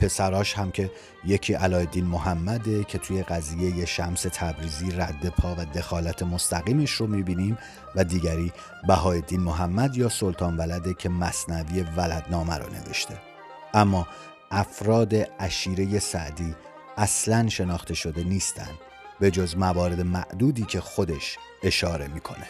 پسراش 0.00 0.54
هم 0.54 0.70
که 0.70 0.90
یکی 1.24 1.54
علایالدین 1.54 2.04
محمده 2.04 2.84
که 2.84 2.98
توی 2.98 3.22
قضیه 3.22 3.86
شمس 3.86 4.22
تبریزی 4.22 4.90
رد 4.90 5.28
پا 5.28 5.54
و 5.54 5.64
دخالت 5.64 6.22
مستقیمش 6.22 6.90
رو 6.90 7.06
می‌بینیم 7.06 7.58
و 7.96 8.04
دیگری 8.04 8.52
بهایالدین 8.86 9.40
محمد 9.40 9.96
یا 9.96 10.08
سلطان 10.08 10.56
ولده 10.56 10.94
که 10.94 11.08
مصنوی 11.08 11.82
ولدنامه 11.82 12.56
رو 12.56 12.72
نوشته. 12.72 13.18
اما 13.74 14.06
افراد 14.50 15.14
اشیره 15.38 15.98
سعدی 15.98 16.54
اصلا 16.96 17.48
شناخته 17.48 17.94
شده 17.94 18.24
نیستند 18.24 18.78
به 19.20 19.30
جز 19.30 19.56
موارد 19.56 20.00
معدودی 20.00 20.64
که 20.64 20.80
خودش 20.80 21.38
اشاره 21.62 22.08
می‌کنه. 22.08 22.46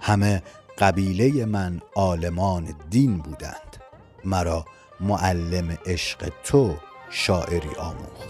همه 0.00 0.42
قبیله 0.78 1.44
من 1.44 1.80
عالمان 1.94 2.74
دین 2.90 3.18
بودند. 3.18 3.76
مرا 4.24 4.64
معلم 5.00 5.78
عشق 5.86 6.28
تو 6.44 6.76
شاعری 7.10 7.74
آموخت. 7.78 8.29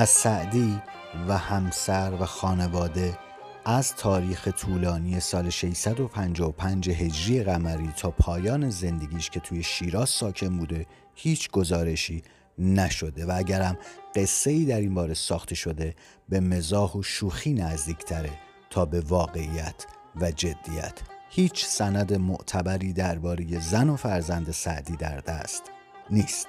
از 0.00 0.08
سعدی 0.08 0.82
و 1.28 1.38
همسر 1.38 2.12
و 2.20 2.24
خانواده 2.24 3.18
از 3.64 3.94
تاریخ 3.94 4.48
طولانی 4.48 5.20
سال 5.20 5.50
655 5.50 6.90
هجری 6.90 7.42
قمری 7.42 7.92
تا 7.96 8.10
پایان 8.10 8.70
زندگیش 8.70 9.30
که 9.30 9.40
توی 9.40 9.62
شیراز 9.62 10.08
ساکن 10.08 10.58
بوده 10.58 10.86
هیچ 11.14 11.50
گزارشی 11.50 12.22
نشده 12.58 13.26
و 13.26 13.32
اگرم 13.36 13.78
قصه 14.14 14.50
ای 14.50 14.64
در 14.64 14.80
این 14.80 14.94
باره 14.94 15.14
ساخته 15.14 15.54
شده 15.54 15.94
به 16.28 16.40
مزاح 16.40 16.92
و 16.92 17.02
شوخی 17.02 17.52
نزدیکتره 17.52 18.32
تا 18.70 18.84
به 18.84 19.00
واقعیت 19.00 19.86
و 20.20 20.30
جدیت. 20.30 20.98
هیچ 21.30 21.66
سند 21.66 22.14
معتبری 22.14 22.92
درباره 22.92 23.60
زن 23.60 23.88
و 23.88 23.96
فرزند 23.96 24.50
سعدی 24.50 24.96
در 24.96 25.18
دست 25.18 25.62
نیست. 26.10 26.48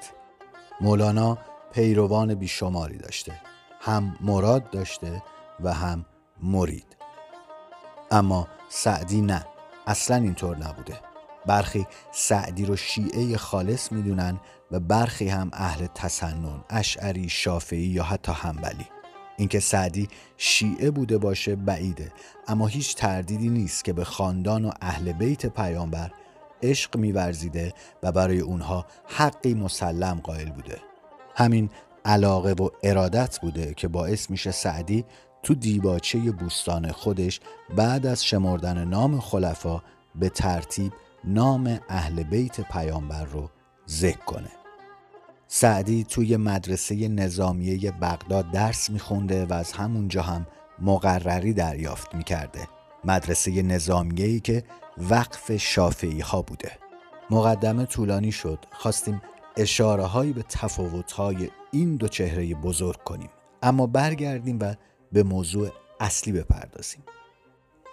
مولانا 0.82 1.38
پیروان 1.74 2.36
بیشماری 2.36 2.98
داشته. 2.98 3.42
هم 3.82 4.18
مراد 4.22 4.70
داشته 4.70 5.24
و 5.60 5.74
هم 5.74 6.06
مرید. 6.44 6.98
اما 8.12 8.48
سعدی 8.70 9.22
نه. 9.22 9.46
اصلا 9.88 10.18
اینطور 10.18 10.58
نبوده. 10.58 11.00
برخی 11.46 11.88
سعدی 12.12 12.66
رو 12.66 12.76
شیعه 12.76 13.38
خالص 13.38 13.92
می‌دونن 13.92 14.40
و 14.72 14.80
برخی 14.80 15.28
هم 15.28 15.50
اهل 15.54 15.88
تسنن 15.88 16.64
اشعری 16.70 17.30
شافعی 17.30 17.80
یا 17.80 18.04
حتی 18.04 18.32
همبلی 18.32 18.86
اینکه 19.38 19.60
سعدی 19.60 20.08
شیعه 20.38 20.92
بوده 20.92 21.18
باشه 21.18 21.56
بعیده. 21.56 22.12
اما 22.48 22.68
هیچ 22.68 22.96
تردیدی 22.96 23.50
نیست 23.50 23.86
که 23.86 23.94
به 23.94 24.04
خاندان 24.04 24.66
و 24.66 24.72
اهل 24.82 25.12
بیت 25.12 25.46
پیامبر 25.46 26.12
عشق 26.64 26.98
میورزیده 26.98 27.74
و 28.04 28.12
برای 28.12 28.40
اونها 28.40 28.86
حقی 29.06 29.54
مسلم 29.54 30.20
قائل 30.24 30.50
بوده. 30.50 30.91
همین 31.36 31.70
علاقه 32.06 32.52
و 32.52 32.70
ارادت 32.84 33.40
بوده 33.40 33.74
که 33.74 33.88
باعث 33.88 34.30
میشه 34.30 34.52
سعدی 34.52 35.06
تو 35.44 35.56
دیباچه 35.56 36.20
بوستان 36.20 36.92
خودش 36.92 37.40
بعد 37.76 38.06
از 38.06 38.26
شمردن 38.26 38.86
نام 38.86 39.20
خلفا 39.20 39.82
به 40.16 40.30
ترتیب 40.30 40.94
نام 41.24 41.80
اهل 41.90 42.24
بیت 42.24 42.62
پیامبر 42.62 43.26
رو 43.26 43.50
ذکر 43.90 44.26
کنه. 44.26 44.52
سعدی 45.48 46.04
توی 46.04 46.38
مدرسه 46.38 47.08
نظامیه 47.08 47.92
بغداد 47.92 48.52
درس 48.52 48.90
میخونده 48.90 49.46
و 49.46 49.54
از 49.54 49.72
همونجا 49.72 50.22
هم 50.22 50.48
مقرری 50.80 51.54
دریافت 51.54 52.16
می‌کرده. 52.16 52.68
مدرسه 53.04 53.62
نظامیهی 53.62 54.40
که 54.40 54.64
وقف 54.98 55.58
شافعی 55.58 56.20
ها 56.20 56.42
بوده. 56.42 56.72
مقدمه 57.30 57.86
طولانی 57.86 58.32
شد. 58.32 58.66
خواستیم 58.72 59.22
اشاره 59.58 60.04
هایی 60.04 60.34
به 60.34 60.44
تفاوت 60.44 61.12
های 61.12 61.50
این 61.72 61.96
دو 61.96 62.08
چهره 62.08 62.56
بزرگ 62.56 63.04
کنیم. 63.04 63.30
اما 63.64 63.88
برگردیم 63.88 64.58
و 64.62 64.76
به 65.12 65.24
موضوع 65.24 65.70
اصلی 66.00 66.34
بپردازیم. 66.34 67.04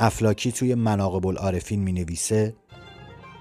افلاکی 0.01 0.53
توی 0.53 0.75
مناقب 0.75 1.27
العارفین 1.27 1.81
می 1.81 1.93
نویسه 1.93 2.55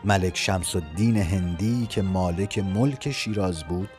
ملک 0.05 0.37
شمس 0.37 0.75
الدین 0.75 1.17
هندی 1.17 1.85
که 1.85 2.01
مالک 2.01 2.59
ملک 2.59 3.11
شیراز 3.11 3.63
بود 3.63 3.89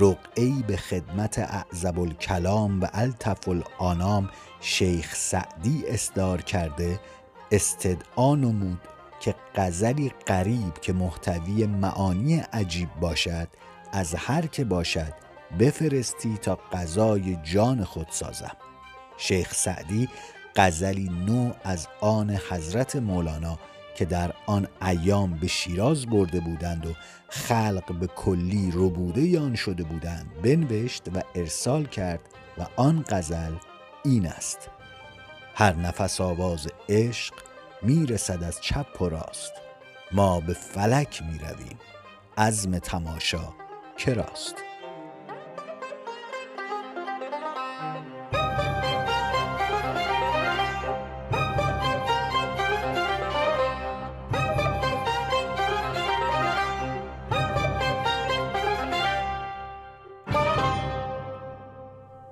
رقعی 0.00 0.64
به 0.66 0.76
خدمت 0.76 1.38
اعزب 1.38 2.00
الکلام 2.00 2.80
و 2.80 2.88
الطف 2.92 3.48
الانام 3.48 4.30
شیخ 4.60 5.14
سعدی 5.14 5.84
اصدار 5.88 6.42
کرده 6.42 7.00
استدعا 7.52 8.34
نمود 8.34 8.80
که 9.22 9.34
غزلی 9.54 10.12
قریب 10.26 10.74
که 10.80 10.92
محتوی 10.92 11.66
معانی 11.66 12.36
عجیب 12.52 12.88
باشد 13.00 13.48
از 13.92 14.14
هر 14.14 14.46
که 14.46 14.64
باشد 14.64 15.12
بفرستی 15.60 16.38
تا 16.42 16.58
غذای 16.72 17.36
جان 17.36 17.84
خود 17.84 18.06
سازم. 18.10 18.56
شیخ 19.16 19.54
سعدی 19.54 20.08
غزلی 20.56 21.08
نو 21.26 21.52
از 21.64 21.88
آن 22.00 22.30
حضرت 22.50 22.96
مولانا 22.96 23.58
که 23.96 24.04
در 24.04 24.32
آن 24.46 24.68
ایام 24.86 25.38
به 25.38 25.46
شیراز 25.46 26.06
برده 26.06 26.40
بودند 26.40 26.86
و 26.86 26.94
خلق 27.28 27.92
به 28.00 28.06
کلی 28.06 28.70
ربوده 28.74 29.40
آن 29.40 29.54
شده 29.54 29.84
بودند 29.84 30.30
بنوشت 30.42 31.02
و 31.14 31.22
ارسال 31.34 31.84
کرد 31.84 32.20
و 32.58 32.66
آن 32.76 33.04
غزل 33.08 33.52
این 34.04 34.26
است 34.26 34.70
هر 35.54 35.72
نفس 35.72 36.20
آواز 36.20 36.68
عشق 36.88 37.34
می‌رسد 37.82 38.42
از 38.42 38.60
چپ 38.60 39.02
و 39.02 39.08
راست. 39.08 39.52
ما 40.12 40.40
به 40.40 40.52
فلک 40.52 41.22
می 41.22 41.38
رویم 41.38 41.78
عزم 42.36 42.78
تماشا 42.78 43.54
کراست 43.98 44.54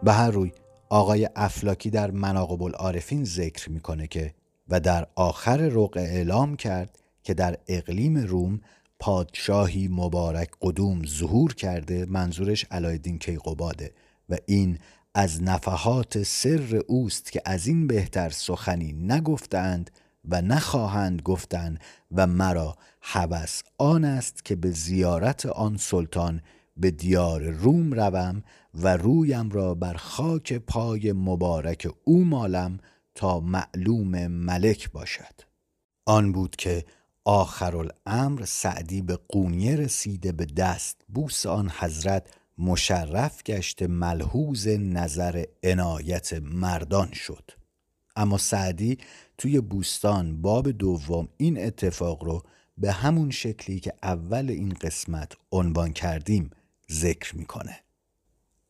به 0.02 0.12
هر 0.12 0.30
روی 0.30 0.52
آقای 0.88 1.28
افلاکی 1.36 1.90
در 1.90 2.10
مناقب 2.10 2.62
العارفین 2.62 3.24
ذکر 3.24 3.70
می‌کنه 3.70 4.06
که 4.06 4.34
و 4.70 4.80
در 4.80 5.06
آخر 5.14 5.56
رقع 5.56 6.00
اعلام 6.00 6.56
کرد 6.56 6.98
که 7.22 7.34
در 7.34 7.58
اقلیم 7.68 8.18
روم 8.18 8.60
پادشاهی 8.98 9.88
مبارک 9.88 10.50
قدوم 10.62 11.06
ظهور 11.06 11.54
کرده 11.54 12.06
منظورش 12.06 12.66
علایالدین 12.70 13.18
کیقوباده 13.18 13.92
و 14.28 14.36
این 14.46 14.78
از 15.14 15.42
نفحات 15.42 16.22
سر 16.22 16.82
اوست 16.86 17.32
که 17.32 17.42
از 17.44 17.66
این 17.66 17.86
بهتر 17.86 18.30
سخنی 18.30 18.92
نگفتند 18.92 19.90
و 20.24 20.42
نخواهند 20.42 21.22
گفتند 21.22 21.80
و 22.12 22.26
مرا 22.26 22.76
هوس 23.02 23.62
آن 23.78 24.04
است 24.04 24.44
که 24.44 24.56
به 24.56 24.70
زیارت 24.70 25.46
آن 25.46 25.76
سلطان 25.76 26.42
به 26.76 26.90
دیار 26.90 27.42
روم 27.42 27.94
روم 27.94 28.42
و 28.74 28.96
رویم 28.96 29.50
را 29.50 29.74
بر 29.74 29.94
خاک 29.94 30.52
پای 30.52 31.12
مبارک 31.12 31.88
او 32.04 32.24
مالم 32.24 32.78
تا 33.20 33.40
معلوم 33.40 34.26
ملک 34.26 34.90
باشد. 34.90 35.40
آن 36.06 36.32
بود 36.32 36.56
که 36.56 36.84
آخر 37.24 37.76
الامر 37.76 38.44
سعدی 38.44 39.02
به 39.02 39.18
قونیه 39.28 39.76
رسیده 39.76 40.32
به 40.32 40.44
دست 40.44 41.00
بوس 41.08 41.46
آن 41.46 41.70
حضرت 41.78 42.34
مشرف 42.58 43.42
گشت 43.42 43.82
ملحوظ 43.82 44.68
نظر 44.68 45.44
عنایت 45.62 46.32
مردان 46.32 47.12
شد. 47.12 47.50
اما 48.16 48.38
سعدی 48.38 48.98
توی 49.38 49.60
بوستان 49.60 50.42
باب 50.42 50.70
دوم 50.70 51.28
این 51.36 51.64
اتفاق 51.64 52.24
رو 52.24 52.42
به 52.78 52.92
همون 52.92 53.30
شکلی 53.30 53.80
که 53.80 53.92
اول 54.02 54.50
این 54.50 54.74
قسمت 54.80 55.32
عنوان 55.52 55.92
کردیم 55.92 56.50
ذکر 56.92 57.36
می‌کنه. 57.36 57.80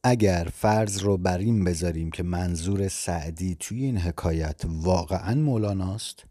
اگر 0.04 0.48
فرض 0.54 0.98
رو 0.98 1.16
بر 1.16 1.38
این 1.38 1.64
بذاریم 1.64 2.10
که 2.10 2.22
منظور 2.22 2.88
سعدی 2.88 3.56
توی 3.60 3.84
این 3.84 3.98
حکایت 3.98 4.60
واقعا 4.64 5.34
مولاناست 5.34 6.24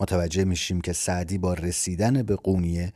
متوجه 0.00 0.44
میشیم 0.44 0.80
که 0.80 0.92
سعدی 0.92 1.38
با 1.38 1.54
رسیدن 1.54 2.22
به 2.22 2.36
قونیه 2.36 2.92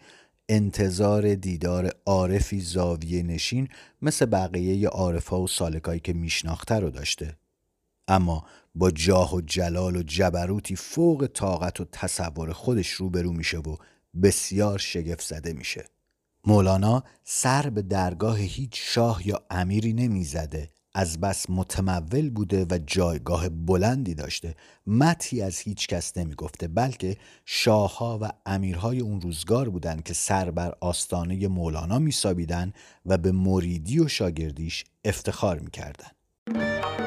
انتظار 0.48 1.34
دیدار 1.34 1.92
عارفی 2.06 2.60
زاویه 2.60 3.22
نشین 3.22 3.68
مثل 4.02 4.26
بقیه 4.26 4.88
عارفا 4.88 5.40
و 5.40 5.48
سالکایی 5.48 6.00
که 6.00 6.12
میشناخته 6.12 6.74
رو 6.74 6.90
داشته. 6.90 7.36
اما 8.08 8.44
با 8.74 8.90
جاه 8.90 9.34
و 9.34 9.40
جلال 9.40 9.96
و 9.96 10.02
جبروتی 10.02 10.76
فوق 10.76 11.28
طاقت 11.34 11.80
و 11.80 11.84
تصور 11.92 12.52
خودش 12.52 12.88
روبرو 12.88 13.32
میشه 13.32 13.58
و 13.58 13.76
بسیار 14.22 14.78
شگفت 14.78 15.26
زده 15.26 15.52
میشه. 15.52 15.84
مولانا 16.46 17.02
سر 17.24 17.70
به 17.70 17.82
درگاه 17.82 18.38
هیچ 18.38 18.70
شاه 18.74 19.28
یا 19.28 19.42
امیری 19.50 19.92
نمی‌زده 19.92 20.68
از 20.94 21.20
بس 21.20 21.50
متمول 21.50 22.30
بوده 22.30 22.66
و 22.70 22.78
جایگاه 22.86 23.48
بلندی 23.48 24.14
داشته 24.14 24.54
متی 24.86 25.42
از 25.42 25.58
هیچ 25.58 25.86
کس 25.86 26.16
نمی 26.16 26.34
گفته 26.34 26.68
بلکه 26.68 27.16
شاهها 27.44 28.18
و 28.22 28.30
امیرهای 28.46 29.00
اون 29.00 29.20
روزگار 29.20 29.68
بودند 29.68 30.02
که 30.02 30.14
سر 30.14 30.50
بر 30.50 30.74
آستانه 30.80 31.48
مولانا 31.48 31.98
می 31.98 32.14
و 33.06 33.18
به 33.18 33.32
مریدی 33.32 33.98
و 33.98 34.08
شاگردیش 34.08 34.84
افتخار 35.04 35.58
می 35.58 35.70
کردن. 35.70 36.99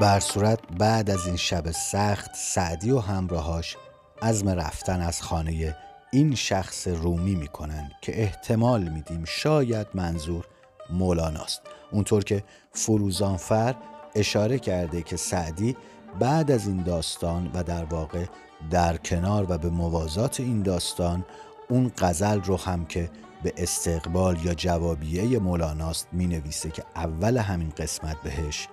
بر 0.00 0.20
صورت 0.20 0.58
بعد 0.78 1.10
از 1.10 1.26
این 1.26 1.36
شب 1.36 1.70
سخت 1.70 2.30
سعدی 2.34 2.90
و 2.90 2.98
همراهاش 2.98 3.76
عزم 4.22 4.48
رفتن 4.48 5.00
از 5.00 5.22
خانه 5.22 5.76
این 6.12 6.34
شخص 6.34 6.88
رومی 6.88 7.34
می‌کنن 7.34 7.90
که 8.02 8.22
احتمال 8.22 8.88
میدیم 8.88 9.24
شاید 9.24 9.86
منظور 9.94 10.44
مولاناست. 10.90 11.60
اونطور 11.92 12.24
که 12.24 12.44
فروزانفر 12.72 13.74
اشاره 14.14 14.58
کرده 14.58 15.02
که 15.02 15.16
سعدی 15.16 15.76
بعد 16.20 16.50
از 16.50 16.66
این 16.66 16.82
داستان 16.82 17.50
و 17.54 17.62
در 17.62 17.84
واقع 17.84 18.24
در 18.70 18.96
کنار 18.96 19.46
و 19.48 19.58
به 19.58 19.70
موازات 19.70 20.40
این 20.40 20.62
داستان 20.62 21.24
اون 21.68 21.92
غزل 21.98 22.40
رو 22.40 22.56
هم 22.56 22.86
که 22.86 23.10
به 23.42 23.52
استقبال 23.56 24.44
یا 24.44 24.54
جوابیه 24.54 25.38
مولاناست 25.38 26.08
می 26.12 26.26
نویسه 26.26 26.70
که 26.70 26.84
اول 26.96 27.36
همین 27.38 27.72
قسمت 27.76 28.16
بهش 28.22 28.68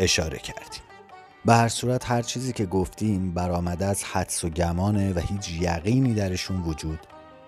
اشاره 0.00 0.38
کردیم. 0.38 0.82
به 1.44 1.54
هر 1.54 1.68
صورت 1.68 2.10
هر 2.10 2.22
چیزی 2.22 2.52
که 2.52 2.66
گفتیم 2.66 3.34
برآمده 3.34 3.86
از 3.86 4.04
حدس 4.04 4.44
و 4.44 4.48
گمانه 4.48 5.12
و 5.12 5.18
هیچ 5.18 5.50
یقینی 5.50 6.14
درشون 6.14 6.62
وجود 6.62 6.98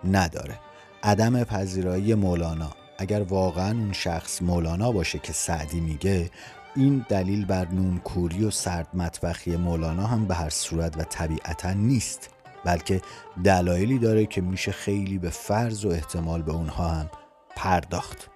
نداره. 0.04 0.58
عدم 1.02 1.44
پذیرایی 1.44 2.14
مولانا 2.14 2.70
اگر 2.98 3.22
واقعا 3.22 3.70
اون 3.70 3.92
شخص 3.92 4.42
مولانا 4.42 4.92
باشه 4.92 5.18
که 5.18 5.32
سعدی 5.32 5.80
میگه 5.80 6.30
این 6.76 7.06
دلیل 7.08 7.44
بر 7.44 7.68
نون 7.68 7.98
کوری 7.98 8.44
و 8.44 8.50
سرد 8.50 8.88
مطبخی 8.94 9.56
مولانا 9.56 10.06
هم 10.06 10.26
به 10.26 10.34
هر 10.34 10.50
صورت 10.50 10.98
و 10.98 11.02
طبیعتا 11.02 11.72
نیست 11.72 12.30
بلکه 12.64 13.02
دلایلی 13.44 13.98
داره 13.98 14.26
که 14.26 14.40
میشه 14.40 14.72
خیلی 14.72 15.18
به 15.18 15.30
فرض 15.30 15.84
و 15.84 15.88
احتمال 15.88 16.42
به 16.42 16.52
اونها 16.52 16.88
هم 16.88 17.10
پرداخت. 17.56 18.31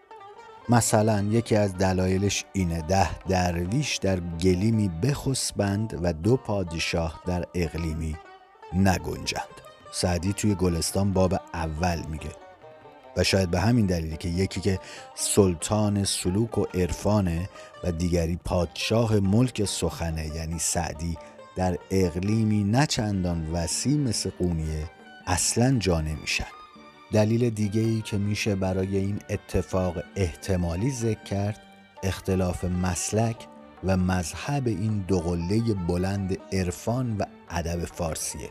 مثلا 0.69 1.23
یکی 1.23 1.57
از 1.57 1.75
دلایلش 1.75 2.45
اینه. 2.53 2.83
ده 2.83 3.19
درویش 3.19 3.97
در 3.97 4.21
گلیمی 4.21 4.89
بخسبند 4.89 5.99
و 6.03 6.13
دو 6.13 6.37
پادشاه 6.37 7.23
در 7.27 7.45
اقلیمی 7.55 8.17
نگنجند. 8.73 9.67
سعدی 9.93 10.33
توی 10.33 10.55
گلستان 10.55 11.13
باب 11.13 11.35
اول 11.55 12.03
میگه 12.11 12.31
و 13.17 13.25
شاید 13.25 13.51
به 13.51 13.61
همین 13.61 13.87
دلیلی 13.87 14.17
که 14.17 14.29
یکی 14.29 14.61
که 14.61 14.79
سلطان 15.15 16.05
سلوک 16.05 16.59
و 16.59 16.65
عرفانه 16.75 17.49
و 17.85 17.93
دیگری 17.93 18.39
پادشاه 18.45 19.21
ملک 19.21 19.65
سخنه 19.65 20.27
یعنی 20.27 20.59
سعدی 20.59 21.19
در 21.57 21.79
اقلیمی 21.91 22.65
نچندان 22.65 23.53
وسیع 23.53 23.97
مثل 23.97 24.31
قونیه 24.39 24.91
اصلا 25.27 25.79
جا 25.79 26.01
نمیشن. 26.01 26.47
دلیل 27.13 27.51
دیگه 27.51 27.81
ای 27.81 28.01
که 28.01 28.19
میشه 28.19 28.55
برای 28.55 28.97
این 28.97 29.19
اتفاق 29.31 29.95
احتمالی 30.17 30.91
ذکر 30.91 31.23
کرد 31.23 31.61
اختلاف 32.03 32.65
مسلک 32.65 33.47
و 33.85 33.97
مذهب 33.97 34.67
این 34.67 35.05
دو 35.09 35.37
بلند 35.89 36.39
عرفان 36.53 37.17
و 37.17 37.25
ادب 37.51 37.85
فارسیه. 37.85 38.51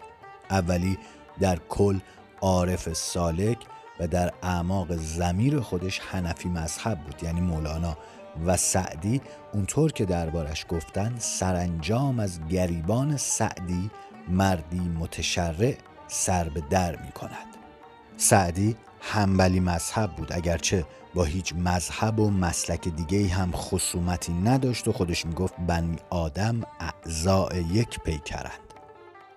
اولی 0.50 0.98
در 1.40 1.60
کل 1.70 2.00
عارف 2.42 2.94
سالک 2.94 3.58
و 4.00 4.08
در 4.08 4.34
اعماق 4.44 4.96
زمیر 4.96 5.60
خودش 5.60 6.00
حنفی 6.00 6.50
مذهب 6.50 7.00
بود 7.00 7.24
یعنی 7.24 7.42
مولانا 7.42 7.98
و 8.46 8.58
سعدی. 8.58 9.22
اونطور 9.54 9.92
که 9.92 10.06
دربارش 10.06 10.66
گفتن 10.70 11.16
سرانجام 11.18 12.20
از 12.20 12.48
گریبان 12.48 13.18
سعدی 13.18 13.92
مردی 14.30 14.80
متشرع 14.80 15.76
سر 16.08 16.50
به 16.50 16.64
در 16.70 16.96
می 16.96 17.12
کند 17.12 17.55
سعدی 18.18 18.76
همبلی 19.02 19.60
مذهب 19.60 20.16
بود 20.16 20.34
اگرچه 20.34 20.86
با 21.14 21.24
هیچ 21.24 21.54
مذهب 21.54 22.20
و 22.20 22.30
مسلک 22.30 22.88
دیگه 22.88 23.28
هم 23.28 23.52
خصومتی 23.52 24.34
نداشت 24.34 24.88
و 24.88 24.92
خودش 24.92 25.26
می‌گفت 25.26 25.54
بنی 25.68 25.96
آدم 26.10 26.62
اعضاء 26.80 27.56
یک 27.56 28.00
پیکرند. 28.00 28.60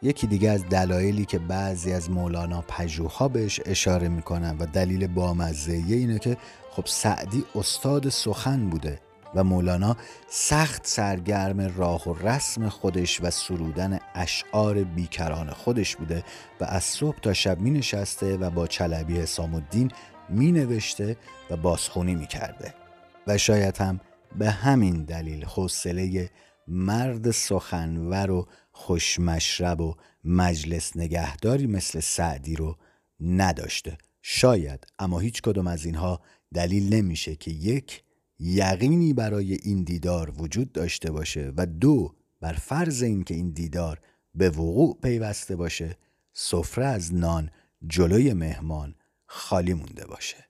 یکی 0.03 0.27
دیگه 0.27 0.51
از 0.51 0.69
دلایلی 0.69 1.25
که 1.25 1.39
بعضی 1.39 1.93
از 1.93 2.11
مولانا 2.11 2.65
پژوها 2.69 3.29
بهش 3.29 3.61
اشاره 3.67 4.09
می‌کنن 4.09 4.57
و 4.59 4.67
دلیل 4.67 5.07
بامزه 5.07 5.73
اینه 5.73 6.19
که 6.19 6.37
خب 6.71 6.87
سعدی 6.87 7.45
استاد 7.55 8.09
سخن 8.09 8.71
بوده. 8.71 9.01
و 9.35 9.45
مولانا 9.45 9.97
سخت 10.29 10.87
سرگرم 10.87 11.61
راه 11.61 12.09
و 12.09 12.29
رسم 12.29 12.69
خودش 12.69 13.21
و 13.23 13.31
سرودن 13.31 13.99
اشعار 14.15 14.85
بیکران 14.85 15.51
خودش 15.51 15.97
بوده 15.97 16.25
و 16.61 16.65
از 16.65 16.85
صبح 16.85 17.19
تا 17.21 17.33
شب 17.33 17.61
می 17.61 17.71
نشسته 17.71 18.37
و 18.37 18.51
با 18.51 18.67
چلبی 18.67 19.19
حسام 19.19 19.55
الدین 19.55 19.91
می 20.29 20.53
نوشته 20.53 21.17
و 21.51 21.57
بازخونی 21.57 22.15
می 22.15 22.27
کرده 22.27 22.75
و 23.27 23.39
شاید 23.39 23.77
هم 23.77 24.01
به 24.39 24.51
همین 24.51 25.05
دلیل 25.05 25.45
حوصله 25.45 26.31
مرد 26.69 27.31
سخنور 27.31 28.31
و 28.31 28.49
خوشمشرب 28.73 29.81
و 29.81 29.95
مجلس 30.25 30.97
نگهداری 30.97 31.67
مثل 31.67 32.01
سعدی 32.01 32.57
رو 32.57 32.77
نداشته. 33.21 33.99
شاید 34.23 34.87
اما 34.99 35.19
هیچ 35.19 35.43
کدوم 35.43 35.67
از 35.67 35.85
اینها 35.85 36.21
دلیل 36.55 36.95
نمیشه 36.95 37.37
که 37.37 37.51
یک 37.51 38.03
یقینی 38.41 39.13
برای 39.13 39.55
این 39.55 39.83
دیدار 39.83 40.33
وجود 40.39 40.73
داشته 40.73 41.11
باشه 41.11 41.53
و 41.57 41.67
دو 41.67 42.15
بر 42.41 42.53
فرض 42.53 43.03
اینکه 43.03 43.35
این 43.35 43.51
دیدار 43.51 44.01
به 44.35 44.51
وقوع 44.51 44.99
پیوسته 45.03 45.57
باشه 45.57 45.97
سفره 46.33 46.85
از 46.85 47.15
نان 47.15 47.51
جلوی 47.87 48.33
مهمان 48.33 48.95
خالی 49.27 49.75
مونده 49.75 50.07
باشه. 50.07 50.48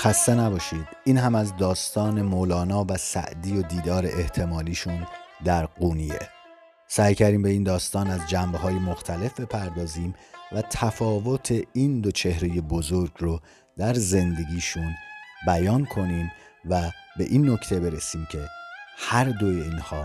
خسته 0.00 0.34
نباشید. 0.34 0.86
این 1.04 1.18
هم 1.18 1.34
از 1.34 1.56
داستان 1.56 2.22
مولانا 2.22 2.86
و 2.88 2.96
سعدی 2.96 3.58
و 3.58 3.62
دیدار 3.62 4.06
احتمالیشون 4.06 5.06
در 5.44 5.66
قونیه. 5.66 6.18
سعی 6.88 7.14
کردیم 7.14 7.42
به 7.42 7.48
این 7.48 7.62
داستان 7.62 8.10
از 8.10 8.20
جنبه 8.28 8.58
های 8.58 8.74
مختلف 8.74 9.40
بپردازیم 9.40 10.14
و 10.52 10.62
تفاوت 10.62 11.54
این 11.72 12.00
دو 12.00 12.10
چهره 12.10 12.48
بزرگ 12.60 13.10
رو 13.18 13.40
در 13.78 13.94
زندگیشون 13.94 14.94
بیان 15.46 15.84
کنیم 15.84 16.32
و 16.70 16.90
به 17.18 17.24
این 17.24 17.50
نکته 17.50 17.80
برسیم 17.80 18.28
که 18.32 18.48
هر 18.98 19.24
دوی 19.24 19.62
اینها 19.62 20.04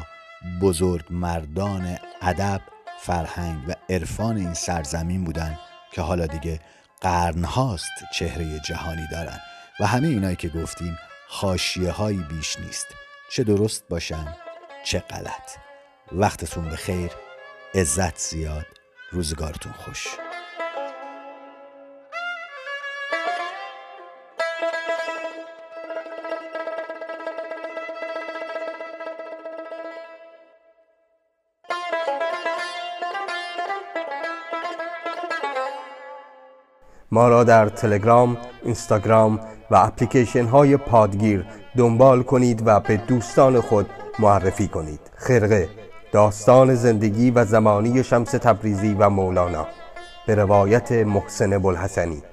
بزرگ 0.62 1.06
مردان 1.10 1.98
ادب 2.22 2.62
فرهنگ 3.00 3.64
و 3.68 3.74
عرفان 3.90 4.38
این 4.38 4.54
سرزمین 4.54 5.24
بودن 5.24 5.60
که 5.92 6.02
حالا 6.02 6.26
دیگه 6.26 6.60
قرنهاست 7.02 7.92
چهره 8.14 8.60
جهانی 8.60 9.08
دارن. 9.12 9.40
و 9.80 9.86
همه 9.88 10.08
اینایی 10.08 10.36
که 10.36 10.50
گفتیم 10.50 10.98
خاشیه 11.28 11.92
هایی 11.92 12.26
بیش 12.30 12.60
نیست. 12.60 12.88
چه 13.30 13.44
درست 13.44 13.88
باشن 13.90 14.36
چه 14.86 15.00
غلط. 15.00 15.52
وقتتون 16.12 16.70
به 16.70 16.76
خیر 16.76 17.12
عزت 17.76 18.18
زیاد. 18.18 18.66
روزگارتون 19.12 19.72
خوش. 19.72 20.08
ما 37.12 37.28
را 37.28 37.44
در 37.44 37.70
تلگرام، 37.70 38.38
اینستاگرام 38.64 39.55
و 39.72 39.76
اپلیکیشن 39.76 40.46
های 40.46 40.78
پادگیر 40.78 41.46
دنبال 41.78 42.24
کنید 42.24 42.64
و 42.66 42.80
به 42.80 42.98
دوستان 42.98 43.62
خود 43.62 43.90
معرفی 44.20 44.68
کنید. 44.68 45.00
خرقه 45.16 45.70
داستان 46.12 46.76
زندگی 46.76 47.32
و 47.32 47.46
زمانی 47.46 48.04
شمس 48.04 48.32
تبریزی 48.32 48.94
و 48.94 49.10
مولانا. 49.10 49.68
به 50.28 50.36
روایت 50.36 50.92
محسن 50.92 51.58
بلحسنی 51.58 52.24